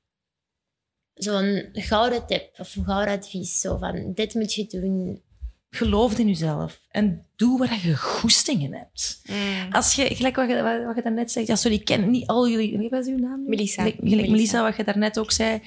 [1.14, 5.22] Zo'n gouden tip of een gouden advies, zo van dit moet je doen.
[5.70, 9.22] Geloof in jezelf en doe waar je goestingen hebt.
[9.30, 9.72] Mm.
[9.74, 12.28] Als je, gelijk wat je, wat, wat je daarnet zegt, ja, sorry, ik ken niet
[12.28, 13.44] al jullie, wat is uw naam?
[13.48, 13.82] Melissa.
[13.82, 14.32] Gelijk, Melissa.
[14.32, 14.64] Melissa.
[14.64, 15.62] wat je daarnet ook zei,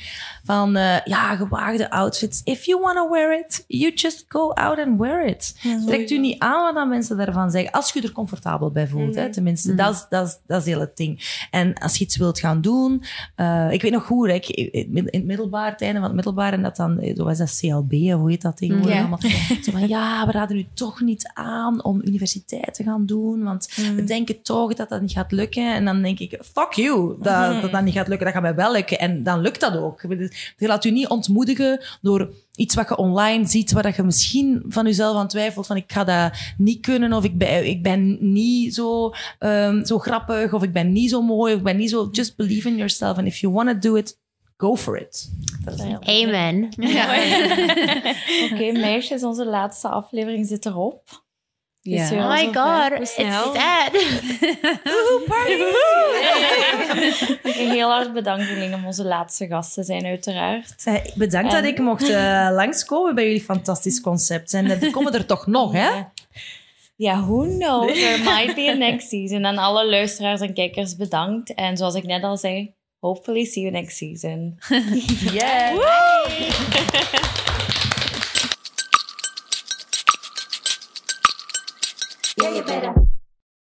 [0.44, 2.40] van eh, ja, gewaagde outfits.
[2.44, 5.54] If you want to wear it, you just go out and wear it.
[5.86, 9.14] Trekt u niet aan wat dan mensen daarvan zeggen, als je er comfortabel bij voelt.
[9.14, 9.30] hè, Mhm.
[9.32, 9.76] tenminste, Mhm.
[9.76, 11.46] dat, is, dat, is, dat is heel het ding.
[11.50, 13.02] En als je iets wilt gaan doen,
[13.34, 16.52] eh, ik weet nog goed, hè, ik, in het middelbaar, het einde van het middelbaar,
[16.52, 19.20] en dat dan, eh, wat is dat, CLB, of hoe heet dat tegenwoordig allemaal?
[19.62, 23.68] Zo van, ja, we raden u toch niet aan om universiteit te gaan doen, want
[23.96, 25.74] we denken toch dat dat niet gaat lukken.
[25.74, 28.26] En dan denk ik, fuck you, dat dat, dat niet gaat lukken.
[28.26, 28.98] Dat gaat mij wel lukken.
[28.98, 30.00] En dan lukt dat ook.
[30.56, 34.64] Je laat u niet ontmoedigen door iets wat je online ziet, waar dat je misschien
[34.68, 38.32] van jezelf aan twijfelt, van ik ga dat niet kunnen, of ik ben, ik ben
[38.32, 41.90] niet zo, ehm, zo grappig, of ik ben niet zo mooi, of ik ben niet
[41.90, 42.08] zo...
[42.12, 43.16] Just believe in yourself.
[43.16, 44.18] And if you want to do it,
[44.56, 45.30] go for it.
[46.00, 46.68] Amen.
[48.52, 51.26] Oké, meisjes, onze laatste aflevering zit erop.
[51.82, 53.94] Oh my god, it's sad.
[57.58, 60.82] Een heel hard bedankt jullie om onze laatste gast te zijn, uiteraard.
[60.84, 64.54] Eh, Bedankt dat ik mocht eh, langskomen bij jullie fantastisch concept.
[64.54, 65.88] En er komen er toch nog, hè?
[66.96, 67.92] Ja, who knows?
[67.92, 69.44] There might be a next season.
[69.44, 71.54] En alle luisteraars en kijkers bedankt.
[71.54, 74.58] En zoals ik net al zei, hopefully see you next season.
[75.32, 75.76] Yeah.